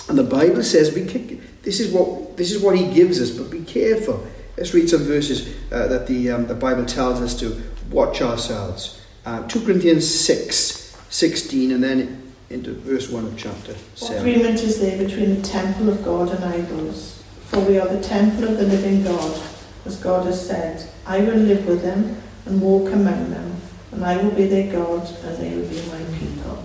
And 0.09 0.19
the 0.19 0.25
Bible 0.25 0.65
says, 0.65 0.93
be, 0.93 1.07
ca- 1.07 1.39
this, 1.63 1.79
is 1.79 1.93
what, 1.93 2.37
this 2.37 2.51
is 2.51 2.61
what 2.61 2.77
He 2.77 2.93
gives 2.93 3.21
us, 3.23 3.31
but 3.31 3.51
be 3.51 3.63
careful. 3.63 4.27
Let's 4.57 4.75
read 4.75 4.91
some 4.91 5.05
verses 5.05 5.55
uh, 5.71 5.87
that 5.87 6.09
the, 6.09 6.33
um, 6.33 6.49
the 6.49 6.57
Bible 6.57 6.85
tells 6.87 7.21
us 7.21 7.39
to 7.39 7.63
watch 7.89 8.21
ourselves. 8.21 9.01
Uh, 9.25 9.47
2 9.47 9.65
Corinthians 9.65 10.13
6, 10.13 10.97
16, 11.09 11.71
and 11.71 11.85
then 11.85 12.33
into 12.51 12.73
verse 12.73 13.09
1 13.09 13.27
of 13.27 13.39
chapter 13.39 13.75
What 13.75 13.97
7. 13.97 14.19
agreement 14.19 14.59
is 14.59 14.81
there 14.81 14.99
between 14.99 15.41
the 15.41 15.47
temple 15.47 15.89
of 15.89 16.03
God 16.03 16.31
and 16.31 16.45
idols? 16.45 17.23
For 17.45 17.61
we 17.61 17.79
are 17.79 17.87
the 17.87 18.03
temple 18.03 18.43
of 18.43 18.57
the 18.57 18.65
living 18.65 19.05
God, 19.05 19.41
as 19.87 20.03
God 20.03 20.27
has 20.27 20.45
said, 20.45 20.91
I 21.07 21.21
will 21.21 21.37
live 21.37 21.65
with 21.65 21.83
them 21.83 22.20
and 22.47 22.61
walk 22.61 22.93
among 22.93 23.31
them, 23.31 23.61
and 23.93 24.05
I 24.05 24.17
will 24.23 24.31
be 24.31 24.47
their 24.47 24.73
God, 24.73 25.09
and 25.25 25.37
they 25.39 25.55
will 25.55 25.69
be 25.69 25.83
my 25.89 26.19
people. 26.19 26.65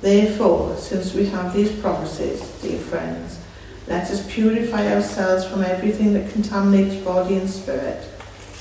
Therefore, 0.00 0.76
since 0.76 1.14
we 1.14 1.26
have 1.26 1.54
these 1.54 1.72
promises, 1.80 2.40
dear 2.62 2.78
friends, 2.78 3.38
let 3.86 4.10
us 4.10 4.32
purify 4.32 4.92
ourselves 4.94 5.44
from 5.44 5.62
everything 5.62 6.12
that 6.14 6.30
contaminates 6.30 7.04
body 7.04 7.36
and 7.36 7.50
spirit, 7.50 8.08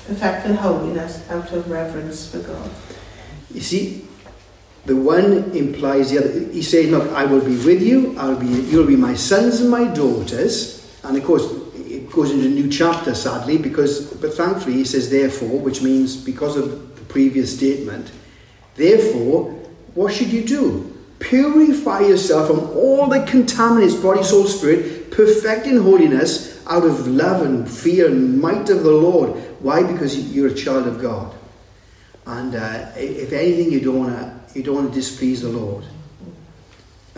perfecting 0.07 0.55
holiness 0.55 1.29
out 1.29 1.51
of 1.51 1.69
reverence 1.69 2.29
for 2.29 2.39
God. 2.39 2.69
You 3.53 3.61
see, 3.61 4.07
the 4.85 4.95
one 4.95 5.51
implies 5.55 6.11
the 6.11 6.19
other. 6.19 6.51
He 6.51 6.61
says, 6.61 6.89
Look, 6.89 7.11
I 7.11 7.25
will 7.25 7.41
be 7.41 7.57
with 7.57 7.81
you, 7.81 8.17
I'll 8.17 8.35
be, 8.35 8.47
you'll 8.47 8.87
be 8.87 8.95
my 8.95 9.13
sons 9.13 9.61
and 9.61 9.69
my 9.69 9.85
daughters. 9.85 10.79
And 11.03 11.15
of 11.15 11.23
course, 11.23 11.47
goes 12.11 12.31
into 12.31 12.45
a 12.45 12.49
new 12.49 12.69
chapter, 12.69 13.13
sadly, 13.15 13.57
because, 13.57 14.13
but 14.13 14.33
thankfully, 14.33 14.73
he 14.73 14.85
says, 14.85 15.09
Therefore, 15.09 15.59
which 15.59 15.81
means 15.81 16.15
because 16.15 16.55
of 16.57 16.95
the 16.97 17.05
previous 17.05 17.55
statement, 17.55 18.11
therefore, 18.75 19.51
what 19.95 20.13
should 20.13 20.29
you 20.29 20.43
do? 20.43 20.95
Purify 21.19 22.01
yourself 22.01 22.47
from 22.47 22.59
all 22.71 23.07
that 23.07 23.27
contaminates 23.27 23.95
body, 23.95 24.23
soul, 24.23 24.45
spirit, 24.45 25.11
perfecting 25.11 25.77
holiness 25.77 26.65
out 26.67 26.85
of 26.85 27.07
love 27.07 27.41
and 27.41 27.69
fear 27.69 28.07
and 28.07 28.39
might 28.39 28.69
of 28.69 28.83
the 28.83 28.91
Lord. 28.91 29.31
Why? 29.59 29.83
Because 29.83 30.31
you're 30.33 30.47
a 30.47 30.53
child 30.53 30.87
of 30.87 31.01
God. 31.01 31.35
And 32.25 32.55
uh, 32.55 32.91
if 32.95 33.33
anything, 33.33 33.71
you 33.71 33.81
don't 33.81 33.99
want 33.99 34.15
to 34.15 34.39
you 34.57 34.63
don't 34.63 34.75
want 34.75 34.89
to 34.89 34.93
displease 34.93 35.41
the 35.41 35.49
Lord. 35.49 35.83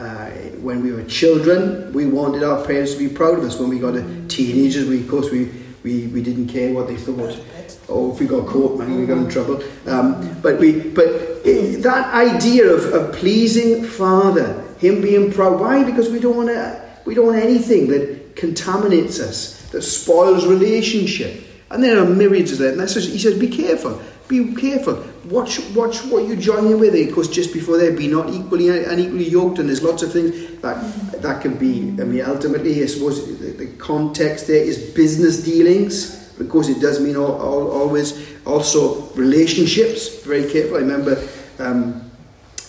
Uh, 0.01 0.31
when 0.61 0.81
we 0.81 0.91
were 0.91 1.03
children, 1.03 1.93
we 1.93 2.07
wanted 2.07 2.41
our 2.41 2.65
parents 2.65 2.93
to 2.93 2.97
be 2.97 3.07
proud 3.07 3.37
of 3.37 3.43
us. 3.43 3.59
When 3.59 3.69
we 3.69 3.77
got 3.77 3.95
a 3.95 4.27
teenagers, 4.27 4.89
we 4.89 5.01
of 5.01 5.07
course 5.07 5.29
we, 5.29 5.51
we, 5.83 6.07
we 6.07 6.23
didn't 6.23 6.47
care 6.47 6.73
what 6.73 6.87
they 6.87 6.95
thought. 6.95 7.39
Or 7.87 8.11
if 8.11 8.19
we 8.19 8.25
got 8.25 8.47
caught, 8.47 8.79
man, 8.79 8.99
we 8.99 9.05
got 9.05 9.19
in 9.19 9.29
trouble. 9.29 9.61
Um, 9.85 10.41
but 10.41 10.57
we 10.57 10.79
but 10.79 11.43
that 11.43 12.11
idea 12.15 12.65
of, 12.73 12.91
of 12.91 13.13
pleasing 13.13 13.83
Father, 13.83 14.63
Him 14.79 15.01
being 15.01 15.31
proud. 15.31 15.59
Why? 15.59 15.83
Because 15.83 16.09
we 16.09 16.19
don't 16.19 16.35
want 16.35 16.49
to. 16.49 16.81
We 17.05 17.13
don't 17.13 17.27
want 17.27 17.37
anything 17.37 17.87
that 17.89 18.35
contaminates 18.35 19.19
us, 19.19 19.69
that 19.69 19.83
spoils 19.83 20.47
relationship. 20.47 21.43
And 21.69 21.83
there 21.83 21.99
are 21.99 22.05
myriads 22.05 22.53
of 22.53 22.57
that. 22.59 22.75
Just, 22.77 23.09
he 23.09 23.19
says, 23.19 23.39
be 23.39 23.49
careful. 23.49 24.01
Be 24.31 24.55
careful. 24.55 25.03
Watch, 25.25 25.59
watch 25.71 26.05
what 26.05 26.25
you 26.25 26.37
join 26.37 26.65
in 26.67 26.79
with. 26.79 26.93
Because 26.93 27.27
just 27.27 27.51
before 27.51 27.77
there, 27.77 27.91
be 27.91 28.07
not 28.07 28.29
equally 28.29 28.69
unequally 28.69 29.27
yoked. 29.27 29.59
And 29.59 29.67
there's 29.67 29.83
lots 29.83 30.03
of 30.03 30.13
things 30.13 30.61
that 30.61 31.21
that 31.21 31.41
can 31.41 31.57
be. 31.57 31.89
I 32.01 32.05
mean, 32.05 32.21
ultimately, 32.21 32.81
I 32.81 32.85
suppose 32.85 33.27
the, 33.39 33.47
the 33.47 33.67
context 33.75 34.47
there 34.47 34.63
is 34.63 34.91
business 34.91 35.43
dealings. 35.43 36.31
Because 36.37 36.69
it 36.69 36.79
does 36.79 37.01
mean 37.01 37.17
all, 37.17 37.33
all, 37.41 37.71
always 37.71 38.25
also 38.45 39.01
relationships. 39.15 40.23
Very 40.23 40.49
careful. 40.49 40.77
I 40.77 40.79
remember 40.79 41.21
um, 41.59 42.09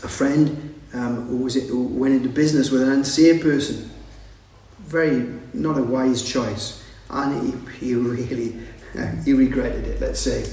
a 0.02 0.08
friend 0.08 0.80
um, 0.94 1.28
who 1.28 1.36
was 1.44 1.54
who 1.54 1.84
went 1.84 2.12
into 2.12 2.28
business 2.28 2.72
with 2.72 2.82
an 2.82 2.90
unsaved 2.90 3.40
person. 3.40 3.88
Very 4.80 5.32
not 5.54 5.78
a 5.78 5.82
wise 5.82 6.22
choice, 6.28 6.84
and 7.08 7.70
he, 7.78 7.86
he 7.86 7.94
really 7.94 8.58
he 9.24 9.32
regretted 9.32 9.86
it. 9.86 10.00
Let's 10.00 10.18
say. 10.18 10.44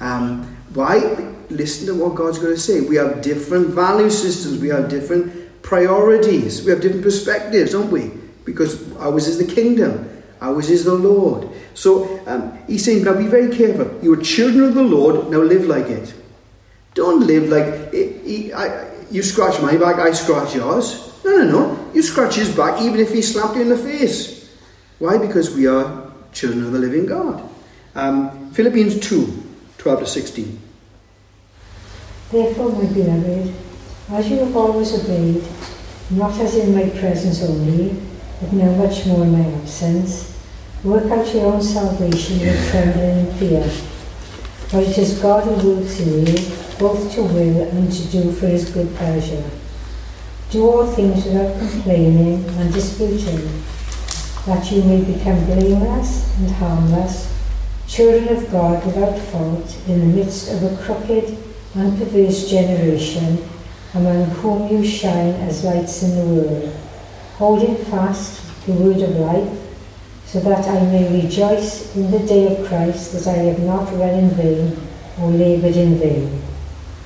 Um, 0.00 0.56
why? 0.74 0.98
Listen 1.50 1.86
to 1.86 1.94
what 1.94 2.14
God's 2.14 2.38
going 2.38 2.54
to 2.54 2.60
say. 2.60 2.80
We 2.80 2.96
have 2.96 3.22
different 3.22 3.68
value 3.68 4.10
systems. 4.10 4.60
We 4.60 4.68
have 4.68 4.88
different 4.88 5.62
priorities. 5.62 6.64
We 6.64 6.70
have 6.70 6.80
different 6.80 7.02
perspectives, 7.02 7.72
don't 7.72 7.90
we? 7.90 8.12
Because 8.44 8.92
ours 8.98 9.26
is 9.26 9.38
the 9.38 9.52
kingdom. 9.52 10.10
Ours 10.40 10.70
is 10.70 10.84
the 10.84 10.94
Lord. 10.94 11.48
So 11.74 12.20
um, 12.26 12.58
he's 12.66 12.84
saying, 12.84 13.04
now 13.04 13.14
be 13.14 13.26
very 13.26 13.54
careful. 13.54 13.98
You 14.02 14.14
are 14.14 14.22
children 14.22 14.64
of 14.64 14.74
the 14.74 14.82
Lord. 14.82 15.30
Now 15.30 15.38
live 15.38 15.66
like 15.66 15.86
it. 15.86 16.14
Don't 16.94 17.26
live 17.26 17.48
like 17.48 17.92
I, 18.54 18.90
you 19.10 19.22
scratch 19.22 19.60
my 19.60 19.76
back, 19.76 19.96
I 19.96 20.12
scratch 20.12 20.54
yours. 20.54 21.12
No, 21.24 21.38
no, 21.38 21.44
no. 21.44 21.90
You 21.94 22.02
scratch 22.02 22.36
his 22.36 22.54
back 22.54 22.80
even 22.82 23.00
if 23.00 23.12
he 23.12 23.22
slapped 23.22 23.56
you 23.56 23.62
in 23.62 23.68
the 23.68 23.78
face. 23.78 24.54
Why? 24.98 25.18
Because 25.18 25.54
we 25.54 25.66
are 25.66 26.12
children 26.32 26.64
of 26.64 26.72
the 26.72 26.78
living 26.78 27.06
God. 27.06 27.48
Um, 27.94 28.50
Philippians 28.52 29.00
2 29.00 29.43
12 29.84 30.00
to 30.00 30.06
16. 30.06 30.60
Therefore, 32.32 32.72
my 32.72 32.86
beloved, 32.90 33.54
as 34.12 34.30
you 34.30 34.38
have 34.38 34.56
always 34.56 34.94
obeyed, 34.94 35.44
not 36.08 36.40
as 36.40 36.56
in 36.56 36.74
my 36.74 36.88
presence 36.98 37.42
only, 37.42 37.94
but 38.40 38.50
now 38.54 38.72
much 38.76 39.04
more 39.04 39.24
in 39.24 39.32
my 39.32 39.44
absence, 39.60 40.40
work 40.82 41.04
out 41.10 41.34
your 41.34 41.52
own 41.52 41.60
salvation 41.60 42.40
with 42.40 42.70
trembling 42.70 43.26
and 43.26 43.36
fear. 43.36 43.62
For 44.68 44.80
it 44.80 44.96
is 44.96 45.18
God 45.18 45.44
who 45.44 45.76
works 45.76 46.00
in 46.00 46.28
you, 46.28 46.34
both 46.78 47.12
to 47.16 47.22
will 47.22 47.68
and 47.68 47.92
to 47.92 48.04
do 48.06 48.32
for 48.32 48.46
his 48.46 48.70
good 48.70 48.88
pleasure. 48.96 49.44
Do 50.48 50.66
all 50.66 50.86
things 50.86 51.26
without 51.26 51.58
complaining 51.58 52.42
and 52.56 52.72
disputing, 52.72 53.62
that 54.46 54.72
you 54.72 54.82
may 54.84 55.04
become 55.04 55.44
blameless 55.44 56.34
and 56.38 56.50
harmless, 56.52 57.33
children 57.88 58.28
of 58.36 58.50
God 58.50 58.84
without 58.84 59.18
fault 59.18 59.76
in 59.86 60.00
the 60.00 60.16
midst 60.16 60.50
of 60.52 60.62
a 60.62 60.76
crooked 60.84 61.36
and 61.74 61.98
perverse 61.98 62.50
generation, 62.50 63.48
among 63.94 64.24
whom 64.26 64.68
you 64.68 64.84
shine 64.84 65.34
as 65.48 65.64
lights 65.64 66.02
in 66.02 66.16
the 66.16 66.34
world, 66.34 66.76
holding 67.36 67.76
fast 67.84 68.40
the 68.66 68.72
word 68.72 69.02
of 69.02 69.16
life, 69.16 69.60
so 70.26 70.40
that 70.40 70.66
I 70.66 70.80
may 70.86 71.22
rejoice 71.22 71.94
in 71.94 72.10
the 72.10 72.20
day 72.20 72.56
of 72.56 72.66
Christ 72.66 73.12
that 73.12 73.26
I 73.26 73.38
have 73.42 73.60
not 73.60 73.92
run 73.92 74.14
in 74.14 74.30
vain 74.30 74.76
or 75.20 75.30
laboured 75.30 75.76
in 75.76 75.98
vain. 75.98 76.42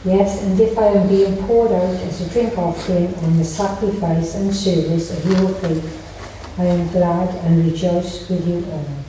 Yes, 0.05 0.43
and 0.43 0.59
if 0.61 0.79
I 0.79 0.87
am 0.87 1.09
being 1.09 1.37
poured 1.45 1.73
out 1.73 1.95
as 2.07 2.21
a 2.21 2.31
drink 2.31 2.57
offering 2.57 3.15
on 3.17 3.37
the 3.37 3.45
sacrifice 3.45 4.37
and 4.37 4.55
service 4.55 5.11
of 5.11 5.31
your 5.31 5.49
faith, 5.55 6.55
I 6.57 6.65
am 6.65 6.89
glad 6.89 7.35
and 7.45 7.71
rejoice 7.71 8.29
with 8.29 8.47
you 8.47 8.65
all. 8.71 9.08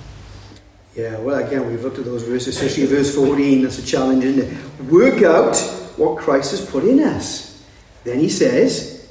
Yeah, 1.00 1.18
well, 1.20 1.42
again, 1.42 1.66
we've 1.66 1.82
looked 1.82 1.98
at 1.98 2.04
those 2.04 2.24
verses, 2.24 2.58
especially 2.58 2.86
verse 2.86 3.16
14. 3.16 3.62
That's 3.62 3.80
a 3.80 3.86
challenge, 3.86 4.22
isn't 4.26 4.52
it? 4.52 4.92
Work 4.92 5.24
out 5.24 5.56
what 5.96 6.18
Christ 6.18 6.52
has 6.52 6.70
put 6.70 6.84
in 6.84 7.00
us. 7.00 7.64
Then 8.04 8.20
he 8.20 8.28
says, 8.28 9.10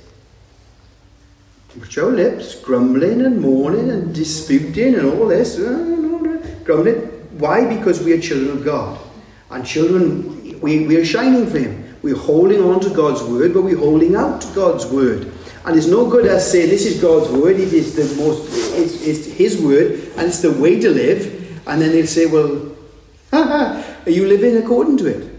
Watch 1.78 1.96
your 1.96 2.12
lips, 2.12 2.60
grumbling 2.60 3.22
and 3.22 3.40
mourning 3.40 3.88
and 3.88 4.14
disputing 4.14 4.96
and 4.96 5.06
all 5.06 5.28
this. 5.28 5.56
Grumbling. 6.64 6.96
Why? 7.38 7.74
Because 7.74 8.04
we 8.04 8.12
are 8.12 8.20
children 8.20 8.58
of 8.58 8.66
God. 8.66 9.00
And 9.50 9.64
children, 9.64 10.60
we, 10.60 10.86
we 10.86 10.96
are 10.96 11.06
shining 11.06 11.46
for 11.46 11.58
Him. 11.58 11.96
We're 12.02 12.18
holding 12.18 12.60
on 12.60 12.80
to 12.80 12.90
God's 12.90 13.22
word, 13.22 13.54
but 13.54 13.62
we're 13.62 13.78
holding 13.78 14.14
out 14.14 14.42
to 14.42 14.48
God's 14.48 14.84
word. 14.84 15.32
And 15.64 15.74
it's 15.74 15.86
no 15.86 16.06
good 16.06 16.26
us 16.26 16.52
saying 16.52 16.68
this 16.68 16.84
is 16.84 17.00
God's 17.00 17.30
word, 17.30 17.58
it 17.58 17.72
is 17.72 17.96
the 17.96 18.22
most, 18.22 18.46
it's, 18.76 19.00
it's 19.06 19.26
His 19.26 19.58
word, 19.62 19.92
and 20.18 20.26
it's 20.26 20.42
the 20.42 20.52
way 20.52 20.78
to 20.80 20.90
live. 20.90 21.37
And 21.68 21.80
then 21.80 21.92
they'll 21.92 22.06
say, 22.06 22.26
Well, 22.26 22.74
you 24.06 24.26
living 24.26 24.56
according 24.56 24.96
to 24.98 25.06
it? 25.06 25.34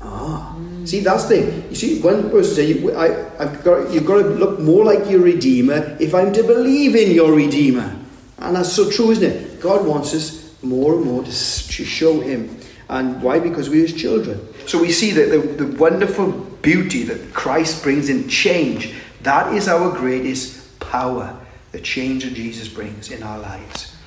Ah. 0.00 0.56
See, 0.84 1.00
that's 1.00 1.24
the 1.24 1.42
thing. 1.42 1.68
You 1.68 1.76
see, 1.76 2.00
one 2.00 2.30
person 2.30 2.54
said, 2.54 2.68
you, 2.68 2.88
have 2.88 3.62
got, 3.62 3.92
You've 3.92 4.06
got 4.06 4.22
to 4.22 4.28
look 4.28 4.58
more 4.58 4.84
like 4.86 5.10
your 5.10 5.20
Redeemer 5.20 5.96
if 6.00 6.14
I'm 6.14 6.32
to 6.32 6.42
believe 6.42 6.96
in 6.96 7.10
your 7.10 7.32
Redeemer. 7.34 7.94
And 8.38 8.56
that's 8.56 8.72
so 8.72 8.90
true, 8.90 9.10
isn't 9.10 9.24
it? 9.24 9.60
God 9.60 9.84
wants 9.86 10.14
us 10.14 10.54
more 10.62 10.94
and 10.94 11.04
more 11.04 11.22
to, 11.22 11.30
to 11.30 11.84
show 11.84 12.20
Him. 12.20 12.58
And 12.88 13.22
why? 13.22 13.38
Because 13.38 13.68
we're 13.68 13.86
His 13.86 13.92
children. 13.92 14.40
So 14.66 14.80
we 14.80 14.90
see 14.90 15.10
that 15.12 15.30
the, 15.30 15.64
the 15.64 15.76
wonderful 15.76 16.32
beauty 16.62 17.02
that 17.02 17.34
Christ 17.34 17.82
brings 17.82 18.08
in 18.08 18.26
change. 18.28 18.94
That 19.22 19.52
is 19.52 19.68
our 19.68 19.94
greatest 19.94 20.80
power, 20.80 21.38
the 21.72 21.80
change 21.80 22.24
that 22.24 22.32
Jesus 22.32 22.68
brings 22.68 23.10
in 23.10 23.22
our 23.22 23.38
lives. 23.38 23.97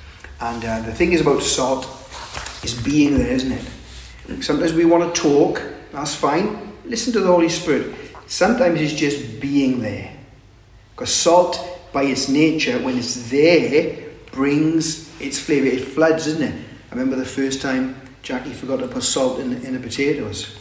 And 0.42 0.64
uh, 0.64 0.80
the 0.80 0.92
thing 0.92 1.12
is 1.12 1.20
about 1.20 1.40
salt 1.40 1.86
is 2.64 2.74
being 2.74 3.16
there, 3.16 3.30
isn't 3.30 3.52
it? 3.52 4.42
Sometimes 4.42 4.72
we 4.72 4.84
want 4.84 5.14
to 5.14 5.20
talk, 5.20 5.62
that's 5.92 6.16
fine. 6.16 6.72
Listen 6.84 7.12
to 7.12 7.20
the 7.20 7.28
Holy 7.28 7.48
Spirit. 7.48 7.94
Sometimes 8.26 8.80
it's 8.80 8.92
just 8.92 9.40
being 9.40 9.80
there. 9.80 10.12
Because 10.90 11.14
salt, 11.14 11.80
by 11.92 12.02
its 12.02 12.28
nature, 12.28 12.76
when 12.80 12.98
it's 12.98 13.30
there, 13.30 14.04
brings 14.32 15.08
its 15.20 15.38
flavour. 15.38 15.66
It 15.66 15.84
floods, 15.84 16.26
isn't 16.26 16.42
it? 16.42 16.64
I 16.90 16.94
remember 16.94 17.14
the 17.14 17.24
first 17.24 17.62
time 17.62 17.94
Jackie 18.22 18.52
forgot 18.52 18.78
to 18.78 18.88
put 18.88 19.04
salt 19.04 19.38
in, 19.38 19.52
in 19.64 19.74
the 19.74 19.80
potatoes. 19.80 20.56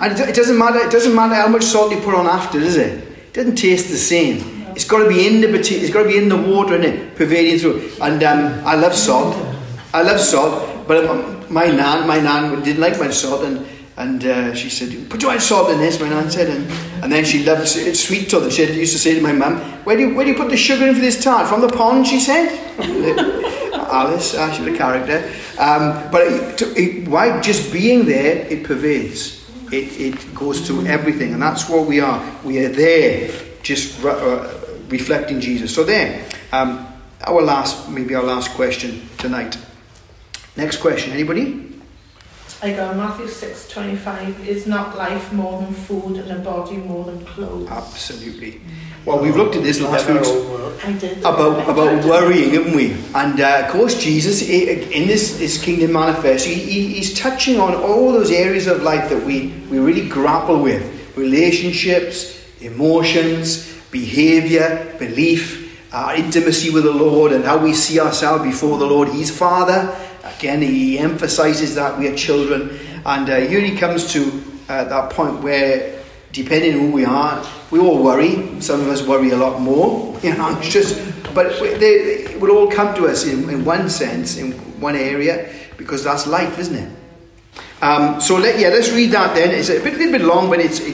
And 0.00 0.12
it, 0.12 0.28
it 0.28 0.34
doesn't 0.34 0.58
matter. 0.58 0.80
It 0.80 0.92
doesn't 0.92 1.14
matter 1.14 1.34
how 1.34 1.48
much 1.48 1.62
salt 1.62 1.92
you 1.92 2.00
put 2.00 2.14
on 2.14 2.26
after, 2.26 2.60
does 2.60 2.76
it? 2.76 3.04
It 3.04 3.32
doesn't 3.32 3.56
taste 3.56 3.88
the 3.88 3.96
same. 3.96 4.59
It's 4.80 4.88
got 4.88 5.02
to 5.02 5.08
be 5.10 5.26
in 5.26 5.42
the. 5.42 5.58
It's 5.58 5.92
got 5.92 6.04
to 6.04 6.08
be 6.08 6.16
in 6.16 6.30
the 6.30 6.38
water, 6.38 6.74
in 6.74 6.84
it, 6.84 7.14
pervading 7.14 7.58
through. 7.58 7.90
And 8.00 8.22
um, 8.24 8.66
I 8.66 8.76
love 8.76 8.94
salt. 8.94 9.36
I 9.92 10.00
love 10.00 10.18
salt, 10.18 10.88
but 10.88 11.04
um, 11.04 11.44
my 11.52 11.66
nan, 11.66 12.08
my 12.08 12.18
nan 12.18 12.62
didn't 12.62 12.80
like 12.80 12.98
my 12.98 13.10
salt, 13.10 13.44
and 13.44 13.66
and 13.98 14.24
uh, 14.24 14.54
she 14.54 14.70
said, 14.70 15.10
"Put 15.10 15.20
your 15.20 15.32
much 15.32 15.42
salt 15.42 15.68
in 15.68 15.78
this." 15.80 16.00
My 16.00 16.08
nan 16.08 16.30
said, 16.30 16.48
and, 16.48 16.64
and 17.04 17.12
then 17.12 17.26
she 17.26 17.44
loved 17.44 17.60
s- 17.60 18.00
sweet 18.00 18.30
tooth. 18.30 18.50
She 18.54 18.64
used 18.72 18.94
to 18.94 18.98
say 18.98 19.14
to 19.16 19.20
my 19.20 19.32
mum, 19.32 19.60
"Where 19.84 19.98
do 19.98 20.08
you, 20.08 20.14
where 20.14 20.24
do 20.24 20.30
you 20.30 20.36
put 20.38 20.48
the 20.48 20.56
sugar 20.56 20.86
in 20.86 20.94
for 20.94 21.02
this 21.02 21.22
tart? 21.22 21.46
From 21.46 21.60
the 21.60 21.68
pond?" 21.68 22.06
She 22.06 22.18
said. 22.18 22.48
Alice, 23.92 24.34
uh, 24.34 24.50
she's 24.52 24.66
a 24.66 24.74
character. 24.74 25.18
Um, 25.58 26.10
but 26.10 26.22
it, 26.22 26.58
to, 26.58 26.72
it, 26.80 27.06
why 27.08 27.38
just 27.42 27.70
being 27.70 28.06
there, 28.06 28.46
it 28.46 28.64
pervades. 28.64 29.44
It, 29.70 30.00
it 30.00 30.34
goes 30.34 30.66
through 30.66 30.86
everything, 30.86 31.34
and 31.34 31.42
that's 31.42 31.68
what 31.68 31.86
we 31.86 32.00
are. 32.00 32.24
We 32.44 32.64
are 32.64 32.68
there, 32.70 33.30
just 33.62 34.02
uh, 34.04 34.59
reflecting 34.90 35.40
Jesus. 35.40 35.74
So 35.74 35.84
there, 35.84 36.24
um, 36.52 36.86
our 37.26 37.42
last, 37.42 37.88
maybe 37.88 38.14
our 38.14 38.22
last 38.22 38.50
question 38.52 39.08
tonight. 39.18 39.56
Next 40.56 40.78
question, 40.78 41.12
anybody? 41.12 41.66
I 42.62 42.72
go 42.72 42.92
Matthew 42.92 43.26
six 43.28 43.66
twenty 43.68 43.96
five. 43.96 44.46
Is 44.46 44.66
not 44.66 44.94
life 44.96 45.32
more 45.32 45.62
than 45.62 45.72
food 45.72 46.16
and 46.16 46.30
a 46.30 46.38
body 46.38 46.76
more 46.76 47.04
than 47.06 47.24
clothes? 47.24 47.68
Absolutely. 47.70 48.60
Well, 49.06 49.18
we've 49.18 49.34
looked 49.34 49.56
at 49.56 49.62
this 49.62 49.80
last 49.80 50.06
Never 50.06 50.20
week. 50.20 50.28
overwork. 50.28 50.86
I 50.86 50.92
did. 50.92 51.18
about 51.20 51.66
about 51.70 52.04
worrying, 52.04 52.50
haven't 52.50 52.76
we? 52.76 52.92
And 53.14 53.40
uh, 53.40 53.64
of 53.64 53.72
course, 53.72 53.98
Jesus 53.98 54.42
in 54.42 55.08
this, 55.08 55.38
this 55.38 55.56
kingdom 55.62 55.92
manifest, 55.92 56.44
he, 56.44 56.54
he, 56.54 56.94
he's 56.94 57.18
touching 57.18 57.58
on 57.58 57.74
all 57.74 58.12
those 58.12 58.30
areas 58.30 58.66
of 58.66 58.82
life 58.82 59.08
that 59.08 59.24
we, 59.24 59.54
we 59.70 59.78
really 59.78 60.06
grapple 60.06 60.60
with: 60.60 61.16
relationships, 61.16 62.44
emotions, 62.60 63.74
behavior, 63.90 64.94
belief, 64.98 65.92
our 65.92 66.14
intimacy 66.14 66.70
with 66.70 66.84
the 66.84 66.92
Lord, 66.92 67.32
and 67.32 67.44
how 67.44 67.58
we 67.58 67.72
see 67.74 67.98
ourselves 68.00 68.44
before 68.44 68.78
the 68.78 68.86
Lord. 68.86 69.08
He's 69.08 69.36
Father. 69.36 69.94
Again, 70.36 70.62
he 70.62 70.98
emphasizes 70.98 71.74
that 71.74 71.98
we 71.98 72.06
are 72.08 72.14
children, 72.16 72.78
and 73.04 73.28
uh, 73.28 73.36
here 73.40 73.60
he 73.60 73.76
comes 73.76 74.12
to 74.12 74.42
uh, 74.68 74.84
that 74.84 75.10
point 75.10 75.42
where 75.42 76.00
depending 76.32 76.74
on 76.74 76.80
who 76.80 76.92
we 76.92 77.04
are, 77.04 77.44
we 77.72 77.80
all 77.80 78.02
worry. 78.02 78.60
Some 78.60 78.80
of 78.80 78.88
us 78.88 79.02
worry 79.04 79.30
a 79.30 79.36
lot 79.36 79.60
more, 79.60 80.16
you 80.22 80.34
know, 80.36 80.56
it's 80.58 80.68
just, 80.68 80.94
but 81.34 81.60
we- 81.60 81.74
they, 81.74 82.24
it 82.34 82.40
will 82.40 82.52
all 82.56 82.70
come 82.70 82.94
to 82.96 83.06
us 83.06 83.26
in, 83.26 83.50
in 83.50 83.64
one 83.64 83.90
sense, 83.90 84.36
in 84.36 84.52
one 84.80 84.94
area, 84.94 85.52
because 85.76 86.04
that's 86.04 86.26
life, 86.26 86.58
isn't 86.58 86.76
it? 86.76 86.88
Um, 87.82 88.20
so 88.20 88.36
let, 88.36 88.58
yeah, 88.60 88.68
let's 88.68 88.92
read 88.92 89.10
that 89.12 89.34
then. 89.34 89.50
It's 89.50 89.70
a 89.70 89.80
bit, 89.82 89.94
little 89.94 90.12
bit 90.12 90.20
long, 90.20 90.48
but 90.50 90.60
it's 90.60 90.80
a 90.80 90.92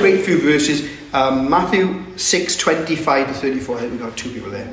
great 0.00 0.24
few 0.24 0.40
verses. 0.40 0.88
Um, 1.14 1.50
Matthew 1.50 2.16
6, 2.16 2.56
25 2.56 3.26
to 3.26 3.34
34. 3.34 3.76
I 3.76 3.80
think 3.80 3.92
we've 3.92 4.00
got 4.00 4.16
two 4.16 4.32
people 4.32 4.50
there. 4.50 4.64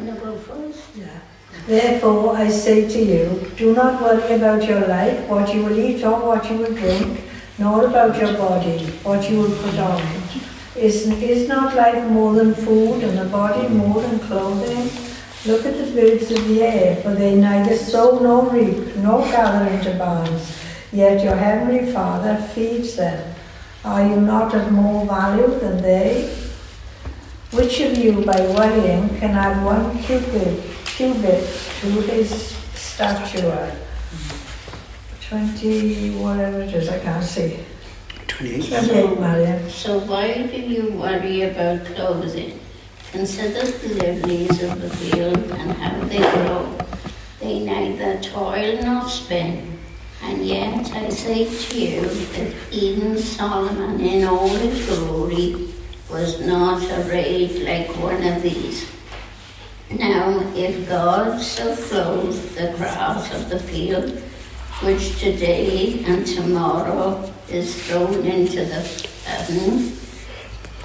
Therefore, 1.67 2.38
I 2.38 2.47
say 2.49 2.88
to 2.88 2.97
you, 2.97 3.52
do 3.58 3.75
not 3.75 4.02
worry 4.02 4.36
about 4.36 4.65
your 4.65 4.88
life, 4.88 5.28
what 5.28 5.54
you 5.54 5.65
will 5.65 5.78
eat 5.78 6.02
or 6.06 6.17
what 6.25 6.49
you 6.49 6.58
will 6.58 6.73
drink, 6.73 7.23
nor 7.58 7.86
about 7.88 8.17
your 8.17 8.38
body, 8.38 8.86
what 9.04 9.30
you 9.30 9.39
will 9.39 9.56
put 9.58 9.78
on. 9.80 10.02
Is, 10.78 11.08
is 11.08 11.49
not 11.49 11.75
life 11.75 12.10
more 12.10 12.34
than 12.34 12.54
food, 12.54 13.04
and 13.04 13.17
the 13.17 13.25
body 13.25 13.67
more 13.67 14.02
than 14.02 14.19
clothing? 14.19 14.89
Look 15.45 15.65
at 15.65 15.78
the 15.78 15.91
birds 15.91 16.32
of 16.32 16.47
the 16.47 16.63
air, 16.63 16.95
for 17.02 17.13
they 17.15 17.36
neither 17.36 17.75
sow 17.75 18.17
nor 18.17 18.49
reap, 18.49 18.95
nor 18.95 19.25
gather 19.25 19.69
into 19.69 19.93
barns, 19.97 20.58
yet 20.93 21.21
your 21.21 21.36
heavenly 21.36 21.91
Father 21.91 22.38
feeds 22.54 22.95
them. 22.95 23.29
Are 23.86 24.06
you 24.06 24.20
not 24.20 24.54
of 24.54 24.72
more 24.72 25.06
value 25.06 25.58
than 25.60 25.82
they? 25.82 26.36
Which 27.52 27.80
of 27.80 27.98
you, 27.98 28.24
by 28.26 28.39
worrying, 28.42 29.10
can 29.18 29.32
add 29.32 29.63
one 29.63 29.98
cubit, 30.00 30.62
cubit 30.86 31.44
to 31.82 31.88
his 32.02 32.56
stature? 32.76 33.76
Twenty, 35.22 36.12
whatever 36.18 36.62
it 36.62 36.74
is, 36.74 36.89
I 36.89 37.00
can't 37.00 37.24
see. 37.24 37.60
28. 38.28 38.68
Twenty-eight, 38.70 39.20
Marion. 39.20 39.70
So 39.70 40.00
why 40.00 40.34
do 40.44 40.58
you 40.60 40.92
worry 40.94 41.44
about 41.44 41.86
clothing? 41.86 42.60
Consider 43.12 43.65
the 43.72 43.94
lilies 43.96 44.62
of 44.63 44.82
the 44.82 44.89
field 44.89 45.38
and 45.38 45.72
how 45.72 46.00
they 46.06 46.20
grow. 46.20 46.78
They 47.39 47.60
neither 47.60 48.22
toil 48.22 48.84
nor 48.84 49.10
spin. 49.10 49.79
And 50.30 50.46
yet 50.46 50.92
I 50.94 51.10
say 51.10 51.46
to 51.46 51.80
you 51.80 52.02
that 52.04 52.54
even 52.72 53.18
Solomon 53.18 54.00
in 54.00 54.26
all 54.26 54.48
his 54.48 54.86
glory 54.86 55.70
was 56.08 56.39
not 56.46 56.84
arrayed 56.84 57.63
like 57.63 57.89
one 57.98 58.24
of 58.24 58.44
these. 58.44 58.88
Now, 59.89 60.39
if 60.56 60.88
God 60.88 61.42
so 61.42 61.76
clothes 61.76 62.54
the 62.54 62.74
grass 62.78 63.34
of 63.34 63.50
the 63.50 63.58
field, 63.58 64.20
which 64.84 65.20
today 65.20 66.04
and 66.06 66.28
tomorrow 66.28 67.34
is 67.50 67.88
thrown 67.88 68.24
into 68.24 68.65
the 68.65 68.82
oven, 69.36 69.98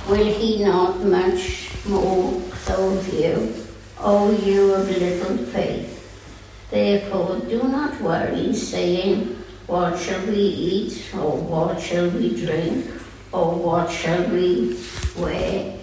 will 0.09 0.25
he 0.25 0.65
not 0.65 1.01
much 1.05 1.69
more 1.85 2.41
clothe 2.51 3.13
you, 3.13 3.55
O 3.99 4.31
you 4.31 4.73
of 4.73 4.89
little 4.89 5.37
faith? 5.37 5.94
Therefore, 6.71 7.41
do 7.49 7.63
not 7.65 8.01
worry, 8.01 8.55
saying, 8.55 9.37
What 9.67 9.99
shall 9.99 10.25
we 10.27 10.37
eat, 10.37 11.15
or 11.15 11.37
what 11.37 11.81
shall 11.81 12.11
we 12.11 12.35
drink, 12.35 12.87
or 13.33 13.55
what 13.55 13.91
shall 13.91 14.29
we 14.31 14.79
wear? 15.17 15.77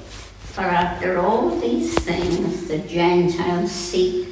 For 0.54 0.62
after 0.62 1.20
all 1.20 1.58
these 1.60 1.94
things 2.00 2.67
the 2.67 2.80
Gentiles 2.80 3.72
seek, 3.72 4.28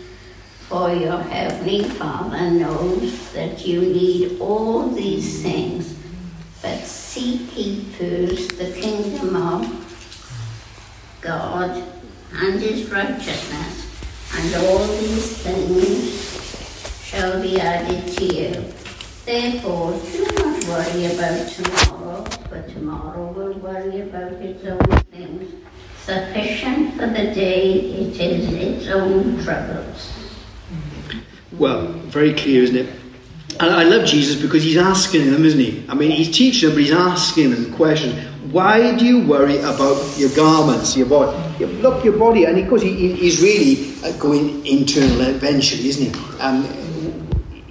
for 0.68 0.94
your 0.94 1.22
heavenly 1.24 1.84
Father 1.84 2.52
knows 2.52 3.34
that 3.34 3.66
you 3.66 3.82
need 3.82 4.40
all 4.40 4.90
these 4.90 5.42
things. 5.42 5.96
But 6.62 6.84
seek 6.84 7.58
ye 7.58 7.86
first 7.98 8.58
the 8.58 8.72
kingdom 8.72 9.36
of 9.36 9.66
God 11.22 11.84
and 12.34 12.60
his 12.60 12.90
righteousness, 12.92 13.88
and 14.36 14.56
all 14.56 14.86
these 14.88 15.38
things 15.38 16.29
shall 17.10 17.42
be 17.42 17.60
added 17.60 18.08
to 18.18 18.26
you. 18.26 18.52
Therefore, 19.26 19.94
do 20.12 20.26
not 20.38 20.64
worry 20.68 21.06
about 21.08 21.50
tomorrow, 21.50 22.24
for 22.50 22.62
tomorrow 22.74 23.32
will 23.32 23.54
worry 23.60 24.02
about 24.02 24.34
its 24.34 24.64
own 24.66 24.86
things. 25.12 25.52
Sufficient 26.04 26.94
for 26.96 27.08
the 27.08 27.34
day 27.34 27.74
it 27.74 28.20
is 28.20 28.54
its 28.54 28.88
own 28.90 29.44
troubles. 29.44 30.14
Well, 31.54 31.88
very 32.14 32.34
clear, 32.36 32.64
isn't 32.64 32.76
it? 32.78 32.90
And 33.60 33.72
I 33.74 33.84
love 33.84 34.06
Jesus 34.08 34.40
because 34.42 34.64
he's 34.64 34.78
asking 34.78 35.32
them, 35.32 35.44
isn't 35.46 35.60
he? 35.60 35.84
I 35.90 35.96
mean, 35.96 36.12
he's 36.12 36.36
teaching 36.36 36.70
them, 36.70 36.76
but 36.78 36.84
he's 36.84 36.94
asking 36.94 37.52
them 37.52 37.72
the 37.72 37.76
question 37.76 38.26
why 38.52 38.96
do 38.98 39.06
you 39.06 39.28
worry 39.28 39.58
about 39.60 40.02
your 40.18 40.30
garments, 40.36 40.96
your 40.98 41.06
body? 41.08 41.38
Look, 41.66 42.04
your 42.04 42.18
body, 42.18 42.46
and 42.46 42.58
of 42.58 42.68
course, 42.68 42.82
he, 42.82 42.94
he- 42.96 43.14
he's 43.16 43.42
really 43.44 43.94
uh, 44.04 44.18
going 44.18 44.66
internal 44.66 45.22
eventually, 45.22 45.88
isn't 45.90 46.16
he? 46.16 46.40
Um, 46.40 46.64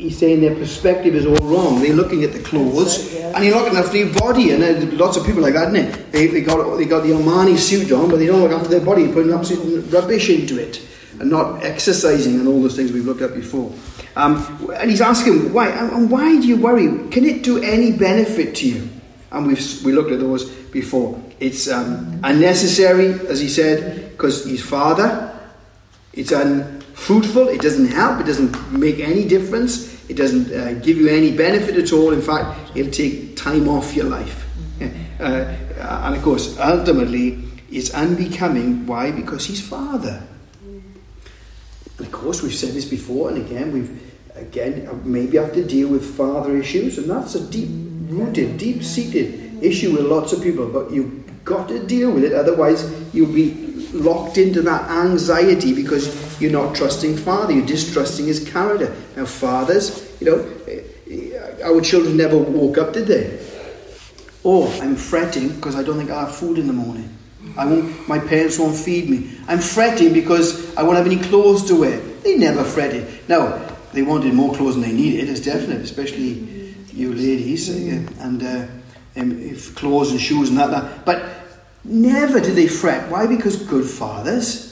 he's 0.08 0.16
saying 0.16 0.40
their 0.40 0.54
perspective 0.54 1.14
is 1.14 1.26
all 1.26 1.36
wrong. 1.46 1.82
They're 1.82 1.92
looking 1.92 2.24
at 2.24 2.32
the 2.32 2.38
clothes, 2.38 3.14
and 3.14 3.44
you're 3.44 3.54
looking 3.54 3.76
after 3.78 3.98
your 3.98 4.12
body. 4.14 4.52
And 4.52 4.62
uh, 4.64 4.96
lots 4.96 5.18
of 5.18 5.26
people 5.26 5.42
like 5.42 5.52
that, 5.52 5.74
isn't 5.74 5.76
it? 5.76 6.12
They, 6.12 6.26
they 6.28 6.40
got 6.40 6.76
they 6.78 6.86
got 6.86 7.02
the 7.02 7.10
Armani 7.10 7.58
suit 7.58 7.92
on, 7.92 8.08
but 8.08 8.16
they 8.16 8.26
don't 8.26 8.40
look 8.40 8.52
after 8.52 8.68
their 8.68 8.80
body, 8.80 9.12
putting 9.12 9.32
absolute 9.32 9.92
rubbish 9.92 10.30
into 10.30 10.58
it, 10.58 10.80
and 11.20 11.28
not 11.30 11.62
exercising 11.62 12.40
and 12.40 12.48
all 12.48 12.62
those 12.62 12.74
things 12.74 12.90
we've 12.90 13.04
looked 13.04 13.20
at 13.20 13.34
before. 13.34 13.70
Um, 14.16 14.70
and 14.74 14.90
he's 14.90 15.02
asking 15.02 15.52
why, 15.52 15.68
and 15.68 15.92
and 15.92 16.10
why 16.10 16.40
do 16.40 16.48
you 16.48 16.56
worry? 16.56 16.86
Can 17.10 17.26
it 17.26 17.42
do 17.42 17.62
any 17.62 17.92
benefit 17.92 18.56
to 18.56 18.68
you? 18.68 18.88
And 19.30 19.46
we've 19.46 19.84
we 19.84 19.92
looked 19.92 20.10
at 20.10 20.20
those 20.20 20.48
before. 20.72 21.20
It's 21.38 21.68
um, 21.68 22.18
unnecessary, 22.24 23.12
as 23.28 23.40
he 23.40 23.48
said, 23.48 24.12
because 24.12 24.46
he's 24.46 24.64
father. 24.64 25.38
It's 26.14 26.32
unfruitful. 26.32 27.48
It 27.48 27.60
doesn't 27.60 27.88
help. 27.88 28.20
It 28.20 28.24
doesn't 28.24 28.72
make 28.72 29.00
any 29.00 29.28
difference. 29.28 29.97
It 30.08 30.16
doesn't 30.16 30.52
uh, 30.52 30.74
give 30.74 30.96
you 30.96 31.08
any 31.08 31.36
benefit 31.36 31.76
at 31.76 31.92
all. 31.92 32.12
In 32.12 32.22
fact, 32.22 32.76
it'll 32.76 32.92
take 32.92 33.36
time 33.36 33.68
off 33.68 33.94
your 33.94 34.06
life. 34.06 34.46
Uh, 35.18 35.52
and 35.80 36.14
of 36.14 36.22
course, 36.22 36.56
ultimately, 36.60 37.42
it's 37.72 37.92
unbecoming. 37.92 38.86
Why? 38.86 39.10
Because 39.10 39.46
he's 39.46 39.60
father. 39.60 40.22
And 40.62 42.06
of 42.06 42.12
course, 42.12 42.40
we've 42.40 42.54
said 42.54 42.72
this 42.72 42.84
before, 42.84 43.28
and 43.28 43.38
again, 43.38 43.72
we've 43.72 44.00
again 44.36 45.02
maybe 45.04 45.36
have 45.36 45.52
to 45.54 45.64
deal 45.64 45.88
with 45.88 46.16
father 46.16 46.56
issues, 46.56 46.98
and 46.98 47.10
that's 47.10 47.34
a 47.34 47.44
deep-rooted, 47.50 48.58
deep-seated 48.58 49.62
issue 49.62 49.90
with 49.92 50.02
lots 50.02 50.32
of 50.32 50.40
people. 50.40 50.68
But 50.68 50.92
you've 50.92 51.44
got 51.44 51.68
to 51.68 51.84
deal 51.84 52.12
with 52.12 52.22
it, 52.22 52.32
otherwise 52.32 52.88
you'll 53.12 53.32
be 53.32 53.68
locked 53.92 54.38
into 54.38 54.62
that 54.62 54.88
anxiety 54.90 55.74
because 55.74 56.06
you're 56.40 56.52
not 56.52 56.74
trusting 56.74 57.16
father, 57.16 57.52
you're 57.52 57.66
distrusting 57.66 58.26
his 58.26 58.48
character. 58.48 58.94
Now, 59.16 59.26
fathers, 59.26 60.12
you 60.20 60.26
know, 60.26 61.64
our 61.64 61.80
children 61.80 62.16
never 62.16 62.38
woke 62.38 62.78
up, 62.78 62.92
did 62.92 63.06
they? 63.06 63.38
Or 64.44 64.68
I'm 64.82 64.96
fretting 64.96 65.56
because 65.56 65.76
I 65.76 65.82
don't 65.82 65.98
think 65.98 66.10
I 66.10 66.20
have 66.20 66.34
food 66.34 66.58
in 66.58 66.66
the 66.66 66.72
morning. 66.72 67.16
I 67.56 67.64
won't, 67.64 68.08
my 68.08 68.18
parents 68.18 68.58
won't 68.58 68.76
feed 68.76 69.08
me. 69.08 69.38
I'm 69.48 69.58
fretting 69.58 70.12
because 70.12 70.76
I 70.76 70.82
won't 70.82 70.96
have 70.96 71.06
any 71.06 71.18
clothes 71.18 71.64
to 71.68 71.80
wear. 71.80 71.98
They 72.22 72.36
never 72.36 72.62
fretted. 72.62 73.28
Now, 73.28 73.64
they 73.92 74.02
wanted 74.02 74.34
more 74.34 74.54
clothes 74.54 74.74
than 74.74 74.82
they 74.82 74.92
needed, 74.92 75.28
it's 75.28 75.40
definite, 75.40 75.80
especially 75.80 76.74
you 76.92 77.14
ladies, 77.14 77.70
uh, 77.70 78.06
and 78.20 78.42
uh, 78.42 78.66
um, 79.16 79.40
if 79.42 79.74
clothes 79.74 80.10
and 80.10 80.20
shoes 80.20 80.50
and 80.50 80.58
that, 80.58 80.70
that. 80.70 81.04
But 81.04 81.24
never 81.84 82.40
did 82.40 82.54
they 82.54 82.68
fret. 82.68 83.10
Why? 83.10 83.26
Because 83.26 83.56
good 83.56 83.86
fathers 83.86 84.67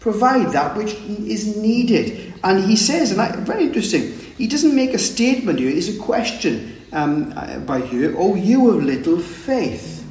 provide 0.00 0.52
that 0.52 0.76
which 0.76 0.94
is 0.94 1.56
needed. 1.56 2.34
And 2.42 2.64
he 2.64 2.74
says, 2.74 3.12
and 3.12 3.20
I, 3.20 3.36
very 3.36 3.64
interesting, 3.64 4.18
he 4.36 4.48
doesn't 4.48 4.74
make 4.74 4.94
a 4.94 4.98
statement 4.98 5.58
here, 5.58 5.70
it's 5.70 5.88
a 5.88 5.98
question 5.98 6.76
um, 6.92 7.32
uh, 7.36 7.58
by 7.60 7.84
you, 7.84 8.16
oh, 8.18 8.34
you 8.34 8.70
of 8.70 8.82
little 8.82 9.18
faith. 9.18 10.04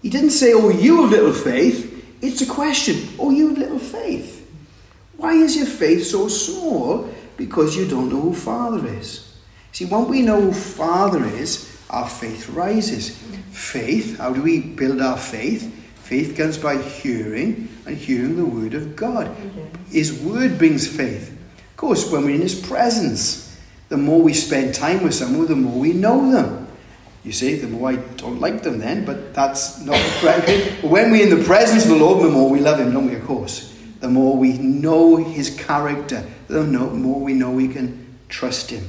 He 0.00 0.08
didn't 0.08 0.30
say, 0.30 0.54
oh, 0.54 0.70
you 0.70 1.04
of 1.04 1.10
little 1.10 1.32
faith. 1.32 1.88
It's 2.22 2.40
a 2.40 2.46
question, 2.46 2.96
oh, 3.18 3.30
you 3.30 3.50
of 3.50 3.58
little 3.58 3.78
faith. 3.78 4.38
Why 5.16 5.34
is 5.34 5.56
your 5.56 5.66
faith 5.66 6.06
so 6.06 6.28
small? 6.28 7.12
Because 7.36 7.76
you 7.76 7.86
don't 7.86 8.08
know 8.08 8.20
who 8.20 8.34
Father 8.34 8.86
is. 8.86 9.36
See, 9.72 9.84
when 9.84 10.08
we 10.08 10.22
know 10.22 10.40
who 10.40 10.52
Father 10.52 11.24
is, 11.24 11.78
our 11.90 12.08
faith 12.08 12.48
rises. 12.48 13.18
Faith, 13.50 14.18
how 14.18 14.32
do 14.32 14.42
we 14.42 14.60
build 14.60 15.00
our 15.00 15.18
faith? 15.18 15.79
Faith 16.10 16.36
comes 16.36 16.58
by 16.58 16.76
hearing, 16.76 17.68
and 17.86 17.96
hearing 17.96 18.34
the 18.34 18.44
Word 18.44 18.74
of 18.74 18.96
God. 18.96 19.32
His 19.92 20.20
Word 20.20 20.58
brings 20.58 20.84
faith. 20.84 21.30
Of 21.30 21.76
course, 21.76 22.10
when 22.10 22.24
we're 22.24 22.34
in 22.34 22.40
His 22.40 22.60
presence, 22.60 23.56
the 23.90 23.96
more 23.96 24.20
we 24.20 24.34
spend 24.34 24.74
time 24.74 25.04
with 25.04 25.14
someone, 25.14 25.46
the 25.46 25.54
more 25.54 25.78
we 25.78 25.92
know 25.92 26.32
them. 26.32 26.66
You 27.22 27.30
see, 27.30 27.54
the 27.54 27.68
more 27.68 27.90
I 27.90 27.96
don't 28.16 28.40
like 28.40 28.64
them 28.64 28.80
then, 28.80 29.04
but 29.04 29.32
that's 29.34 29.80
not 29.82 29.94
correct. 30.18 30.46
But 30.82 30.90
when 30.90 31.12
we're 31.12 31.30
in 31.30 31.38
the 31.38 31.44
presence 31.44 31.84
of 31.84 31.90
the 31.90 32.04
Lord, 32.04 32.24
the 32.24 32.32
more 32.32 32.50
we 32.50 32.58
love 32.58 32.80
Him, 32.80 32.92
don't 32.92 33.06
we, 33.06 33.14
of 33.14 33.24
course? 33.24 33.72
The 34.00 34.08
more 34.08 34.36
we 34.36 34.58
know 34.58 35.14
His 35.14 35.50
character, 35.60 36.26
the 36.48 36.64
more 36.64 37.20
we 37.20 37.34
know 37.34 37.52
we 37.52 37.68
can 37.68 38.18
trust 38.28 38.70
Him. 38.70 38.84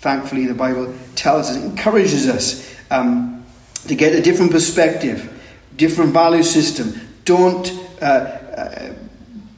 Thankfully, 0.00 0.46
the 0.46 0.54
Bible 0.54 0.92
tells 1.14 1.50
us, 1.50 1.56
encourages 1.56 2.28
us 2.28 2.76
um, 2.90 3.46
to 3.86 3.94
get 3.94 4.12
a 4.12 4.20
different 4.20 4.50
perspective, 4.50 5.30
different 5.76 6.12
value 6.12 6.42
system. 6.42 7.00
Don't 7.24 7.72
uh, 8.00 8.04
uh, 8.04 8.94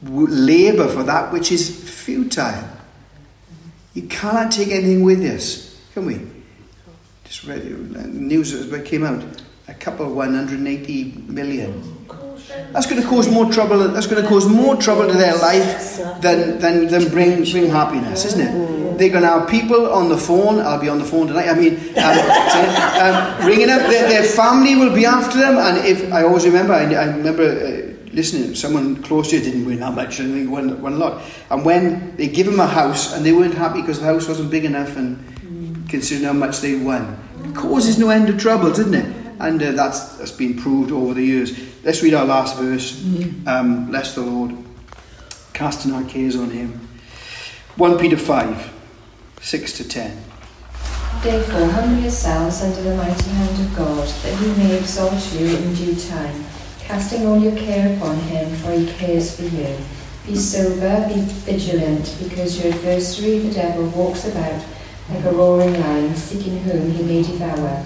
labour 0.03 0.87
for 0.87 1.03
that 1.03 1.31
which 1.31 1.51
is 1.51 1.89
futile. 1.89 2.67
You 3.93 4.03
cannot 4.03 4.51
take 4.51 4.69
anything 4.69 5.03
with 5.03 5.21
us, 5.23 5.79
can 5.93 6.05
we? 6.05 6.21
Just 7.23 7.43
read 7.43 7.61
the 7.63 8.07
news 8.07 8.51
that 8.69 8.85
came 8.85 9.03
out. 9.03 9.23
A 9.67 9.73
couple 9.73 10.05
of 10.05 10.13
180 10.13 11.03
million. 11.27 11.97
That's 12.71 12.85
going 12.85 13.01
to 13.01 13.07
cause 13.07 13.29
more 13.29 13.51
trouble. 13.51 13.85
That's 13.89 14.07
going 14.07 14.21
to 14.21 14.29
cause 14.29 14.47
more 14.47 14.77
trouble 14.77 15.07
to 15.07 15.13
their 15.13 15.35
life 15.35 15.97
than 16.21 16.59
than, 16.59 16.87
than 16.87 17.09
bring 17.09 17.43
bring 17.43 17.69
happiness, 17.69 18.23
isn't 18.25 18.41
it? 18.41 18.76
They're 18.97 19.09
going 19.09 19.23
to 19.23 19.29
have 19.29 19.49
people 19.49 19.91
on 19.91 20.09
the 20.09 20.17
phone. 20.17 20.59
I'll 20.59 20.81
be 20.81 20.89
on 20.89 20.99
the 20.99 21.05
phone 21.05 21.27
tonight. 21.27 21.49
I 21.49 21.53
mean, 21.53 21.75
um, 21.97 22.17
um, 23.01 23.47
ringing 23.47 23.69
up. 23.69 23.81
Their, 23.81 24.09
their, 24.09 24.23
family 24.23 24.75
will 24.75 24.93
be 24.93 25.05
after 25.05 25.39
them. 25.39 25.57
And 25.57 25.85
if 25.85 26.11
I 26.11 26.23
always 26.23 26.45
remember, 26.45 26.73
I, 26.73 26.83
I 26.93 27.05
remember. 27.05 27.43
Uh, 27.43 27.93
listening, 28.17 28.55
someone 28.55 29.01
close 29.03 29.29
to 29.29 29.37
you 29.37 29.43
didn't 29.43 29.65
win 29.65 29.79
that 29.79 29.93
much, 29.93 30.19
and 30.19 30.33
they 30.33 30.47
won, 30.47 30.81
won 30.81 30.93
a 30.93 30.95
lot. 30.95 31.23
And 31.51 31.63
when 31.63 32.15
they 32.15 32.27
give 32.27 32.47
them 32.47 32.59
a 32.59 32.65
house 32.65 33.13
and 33.13 33.23
they 33.23 33.31
weren't 33.31 33.53
happy 33.53 33.81
because 33.81 33.99
the 33.99 34.05
house 34.05 34.27
wasn't 34.27 34.49
big 34.49 34.65
enough 34.65 34.97
and 34.97 35.87
considering 35.87 36.25
how 36.25 36.33
much 36.33 36.59
they 36.59 36.75
won, 36.75 37.17
it 37.43 37.55
causes 37.55 37.99
no 37.99 38.09
end 38.09 38.27
of 38.29 38.39
trouble, 38.39 38.69
doesn't 38.69 38.93
it? 38.93 39.05
And 39.39 39.61
uh, 39.61 39.71
that's, 39.73 40.17
that's 40.17 40.31
been 40.31 40.57
proved 40.57 40.91
over 40.91 41.13
the 41.13 41.23
years. 41.23 41.57
Let's 41.83 42.01
read 42.01 42.15
our 42.15 42.25
last 42.25 42.57
verse. 42.57 43.03
Um, 43.45 43.85
bless 43.85 44.15
the 44.15 44.21
Lord, 44.21 44.55
casting 45.53 45.93
our 45.93 46.03
cares 46.05 46.35
on 46.35 46.49
him. 46.49 46.87
1 47.75 47.99
Peter 47.99 48.17
5, 48.17 48.73
6 49.41 49.73
to 49.73 49.87
10. 49.87 50.23
Therefore, 51.23 51.67
humble 51.67 52.01
yourselves 52.01 52.61
under 52.61 52.81
the 52.81 52.95
mighty 52.95 53.29
hand 53.29 53.59
of 53.59 53.75
God, 53.75 54.07
that 54.07 54.37
he 54.37 54.47
may 54.61 54.77
exalt 54.77 55.33
you 55.33 55.47
in 55.47 55.73
due 55.73 55.95
time, 55.95 56.45
casting 56.79 57.25
all 57.25 57.39
your 57.39 57.55
care 57.57 57.95
upon 57.95 58.17
him, 58.17 58.53
for 58.57 58.71
he 58.71 58.85
cares 58.93 59.35
for 59.35 59.43
you. 59.43 59.77
Be 60.25 60.35
sober, 60.35 61.07
be 61.07 61.21
vigilant, 61.21 62.15
because 62.21 62.61
your 62.61 62.73
adversary, 62.73 63.39
the 63.39 63.53
devil, 63.53 63.87
walks 63.89 64.27
about 64.27 64.63
like 65.09 65.23
a 65.23 65.31
roaring 65.31 65.79
lion, 65.79 66.15
seeking 66.15 66.59
whom 66.59 66.91
he 66.91 67.03
may 67.03 67.23
devour. 67.23 67.85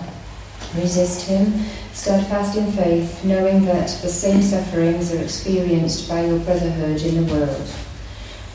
Resist 0.75 1.27
him, 1.27 1.65
steadfast 1.93 2.57
in 2.57 2.71
faith, 2.71 3.23
knowing 3.23 3.65
that 3.65 3.89
the 4.01 4.09
same 4.09 4.41
sufferings 4.41 5.13
are 5.13 5.21
experienced 5.21 6.09
by 6.09 6.25
your 6.25 6.39
brotherhood 6.39 7.01
in 7.01 7.25
the 7.25 7.33
world. 7.33 7.69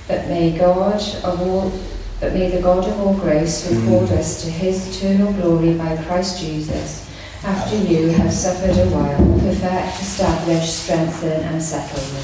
But 0.09 0.27
may 0.29 0.57
God 0.57 1.01
of 1.25 1.41
all 1.41 1.71
but 2.21 2.33
may 2.33 2.51
the 2.51 2.63
God 2.63 2.85
of 2.85 2.99
all 3.01 3.15
grace 3.15 3.69
hmm. 3.69 3.75
who 3.75 3.89
called 3.89 4.11
us 4.13 4.45
to 4.45 4.51
his 4.51 4.97
eternal 4.97 5.33
glory 5.35 5.75
by 5.75 5.97
Christ 6.05 6.41
Jesus, 6.41 7.11
after 7.45 7.77
you 7.77 8.09
have 8.09 8.33
suffered 8.33 8.77
a 8.77 8.89
while, 8.91 9.41
perfect, 9.41 10.01
establish, 10.01 10.69
strengthen, 10.69 11.43
and 11.45 11.63
settle 11.63 12.01
them. 12.01 12.23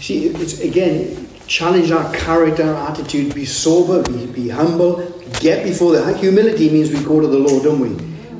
See, 0.00 0.26
it's 0.28 0.60
again, 0.60 1.28
challenge 1.46 1.90
our 1.90 2.12
character, 2.14 2.74
our 2.74 2.90
attitude, 2.90 3.34
be 3.34 3.44
sober, 3.44 4.02
be, 4.10 4.26
be 4.26 4.48
humble, 4.48 5.08
get 5.40 5.64
before 5.64 5.92
the 5.92 6.16
humility 6.16 6.70
means 6.70 6.90
we 6.90 7.02
go 7.04 7.20
to 7.20 7.26
the 7.26 7.38
Lord, 7.38 7.64
don't 7.64 7.80
we? 7.80 7.88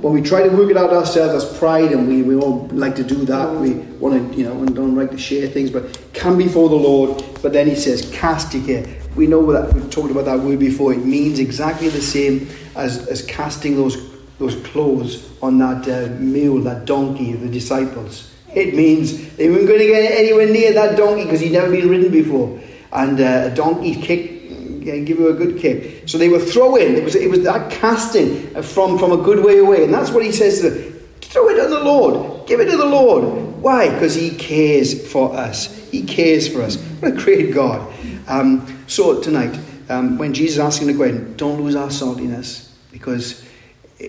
When 0.00 0.12
we 0.12 0.22
try 0.22 0.44
to 0.44 0.48
work 0.50 0.70
it 0.70 0.76
out 0.76 0.90
ourselves, 0.90 1.44
that's 1.44 1.58
pride, 1.58 1.90
and 1.90 2.06
we, 2.06 2.22
we 2.22 2.36
all 2.36 2.68
like 2.68 2.94
to 2.96 3.04
do 3.04 3.24
that. 3.24 3.52
We 3.52 3.74
want 3.98 4.32
to, 4.32 4.38
you 4.38 4.44
know, 4.44 4.52
and 4.52 4.74
don't 4.74 4.94
like 4.94 5.10
to 5.10 5.18
share 5.18 5.48
things, 5.48 5.70
but 5.70 6.00
come 6.14 6.38
before 6.38 6.68
the 6.68 6.76
Lord. 6.76 7.24
But 7.42 7.52
then 7.52 7.66
he 7.66 7.74
says, 7.74 8.08
cast 8.12 8.54
your 8.54 8.64
care. 8.64 8.97
We 9.18 9.26
know 9.26 9.52
that 9.52 9.74
we've 9.74 9.90
talked 9.90 10.10
about 10.10 10.24
that 10.26 10.38
word 10.38 10.60
before. 10.60 10.92
It 10.92 11.04
means 11.04 11.40
exactly 11.40 11.88
the 11.88 12.00
same 12.00 12.48
as, 12.76 13.06
as 13.08 13.22
casting 13.26 13.76
those 13.76 14.08
those 14.38 14.54
clothes 14.66 15.28
on 15.42 15.58
that 15.58 15.88
uh, 15.88 16.14
mule, 16.20 16.62
that 16.62 16.84
donkey 16.84 17.32
the 17.32 17.48
disciples. 17.48 18.32
It 18.54 18.74
means 18.74 19.34
they 19.34 19.50
weren't 19.50 19.66
going 19.66 19.80
to 19.80 19.86
get 19.86 20.12
anywhere 20.12 20.48
near 20.48 20.72
that 20.72 20.96
donkey 20.96 21.24
because 21.24 21.40
he'd 21.40 21.52
never 21.52 21.70
been 21.70 21.88
ridden 21.88 22.12
before. 22.12 22.60
And 22.92 23.20
uh, 23.20 23.50
a 23.50 23.54
donkey 23.54 24.00
kick 24.00 24.38
give 24.84 25.18
you 25.18 25.28
a 25.28 25.34
good 25.34 25.58
kick. 25.58 26.08
So 26.08 26.16
they 26.16 26.28
were 26.28 26.38
throwing. 26.38 26.94
It 26.94 27.04
was, 27.04 27.14
it 27.14 27.28
was 27.28 27.42
that 27.42 27.70
casting 27.70 28.46
from, 28.62 28.98
from 28.98 29.12
a 29.12 29.16
good 29.18 29.44
way 29.44 29.58
away. 29.58 29.84
And 29.84 29.92
that's 29.92 30.10
what 30.10 30.24
he 30.24 30.32
says 30.32 30.60
to 30.60 30.70
them. 30.70 30.92
Throw 31.20 31.48
it 31.48 31.60
on 31.60 31.70
the 31.70 31.80
Lord. 31.80 32.46
Give 32.46 32.60
it 32.60 32.70
to 32.70 32.76
the 32.76 32.86
Lord. 32.86 33.60
Why? 33.60 33.90
Because 33.92 34.14
he 34.14 34.30
cares 34.30 35.10
for 35.10 35.34
us. 35.34 35.66
He 35.90 36.02
cares 36.04 36.48
for 36.48 36.62
us. 36.62 36.76
What 37.00 37.12
a 37.12 37.16
great 37.16 37.52
God. 37.52 37.92
Um, 38.28 38.77
so 38.88 39.20
tonight, 39.20 39.58
um, 39.88 40.18
when 40.18 40.34
Jesus 40.34 40.54
is 40.54 40.60
asking 40.60 40.88
the 40.88 40.94
question, 40.94 41.36
don't 41.36 41.60
lose 41.60 41.76
our 41.76 41.88
saltiness. 41.88 42.70
Because 42.90 43.44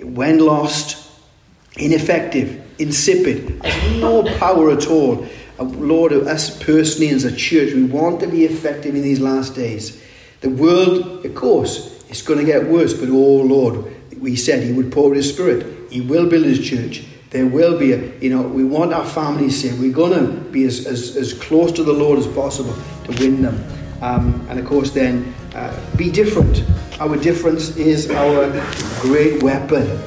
when 0.02 0.40
lost, 0.40 1.12
ineffective, 1.78 2.64
insipid, 2.80 3.64
has 3.64 4.02
no 4.02 4.24
power 4.38 4.72
at 4.72 4.88
all. 4.88 5.28
Uh, 5.60 5.64
Lord, 5.64 6.14
us 6.14 6.62
personally 6.64 7.10
as 7.10 7.26
a 7.26 7.36
church, 7.36 7.74
we 7.74 7.84
want 7.84 8.22
to 8.22 8.28
be 8.28 8.46
effective 8.46 8.96
in 8.96 9.02
these 9.02 9.20
last 9.20 9.54
days. 9.54 10.02
The 10.42 10.50
world, 10.50 11.26
of 11.26 11.36
course, 11.36 12.02
it's 12.10 12.22
going 12.22 12.40
to 12.40 12.46
get 12.46 12.66
worse, 12.66 12.94
but 12.94 13.10
oh 13.10 13.42
Lord, 13.42 13.94
we 14.18 14.36
said 14.36 14.64
He 14.64 14.72
would 14.72 14.92
pour 14.92 15.14
His 15.14 15.32
Spirit. 15.32 15.92
He 15.92 16.02
will 16.02 16.30
build 16.30 16.46
His 16.46 16.66
church. 16.66 17.04
There 17.32 17.46
will 17.46 17.78
be 17.78 17.92
a, 17.92 18.20
you 18.20 18.30
know, 18.30 18.42
we 18.42 18.64
want 18.64 18.94
our 18.94 19.06
families 19.06 19.62
saved. 19.62 19.80
We're 19.80 19.92
going 19.92 20.14
to 20.14 20.42
be 20.50 20.64
as, 20.64 20.88
as, 20.88 21.16
as 21.16 21.34
close 21.34 21.72
to 21.74 21.84
the 21.84 21.94
Lord 21.94 22.18
as 22.18 22.26
possible 22.28 22.74
to 23.04 23.12
win 23.20 23.42
them. 23.42 23.79
Um, 24.02 24.46
and 24.50 24.60
of 24.60 24.66
course, 24.66 24.92
then 24.92 25.34
uh, 25.56 25.78
be 25.96 26.10
different. 26.10 26.64
Our 27.00 27.18
difference 27.18 27.76
is 27.78 28.10
our 28.12 28.50
great 29.02 29.44
weapon. 29.44 30.00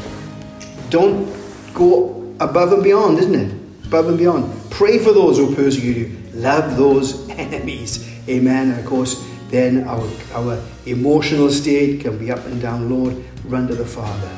Don't 0.91 1.33
go 1.75 2.35
above 2.41 2.73
and 2.73 2.83
beyond, 2.83 3.19
isn't 3.19 3.35
it? 3.35 3.87
Above 3.87 4.09
and 4.09 4.19
beyond. 4.19 4.71
Pray 4.71 4.99
for 4.99 5.13
those 5.13 5.39
who 5.39 5.55
persecute 5.55 5.97
you. 5.97 6.19
Love 6.35 6.77
those 6.77 7.29
enemies. 7.31 8.09
Amen. 8.29 8.71
And 8.71 8.81
of 8.81 8.87
course, 8.87 9.27
then 9.49 9.85
our, 9.87 10.09
our 10.33 10.63
emotional 10.87 11.51
state 11.51 12.01
can 12.01 12.19
be 12.19 12.31
up 12.31 12.45
and 12.47 12.61
down. 12.61 12.89
Lord, 12.89 13.23
run 13.45 13.69
to 13.69 13.75
the 13.75 13.85
Father. 13.85 14.31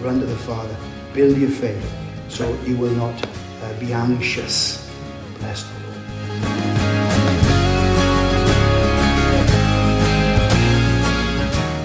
Run 0.00 0.20
to 0.20 0.26
the 0.26 0.36
Father. 0.36 0.76
Build 1.12 1.36
your 1.36 1.50
faith 1.50 1.92
so 2.28 2.50
you 2.64 2.76
will 2.76 2.94
not 2.94 3.26
uh, 3.62 3.78
be 3.78 3.92
anxious. 3.92 4.90
Bless 5.38 5.81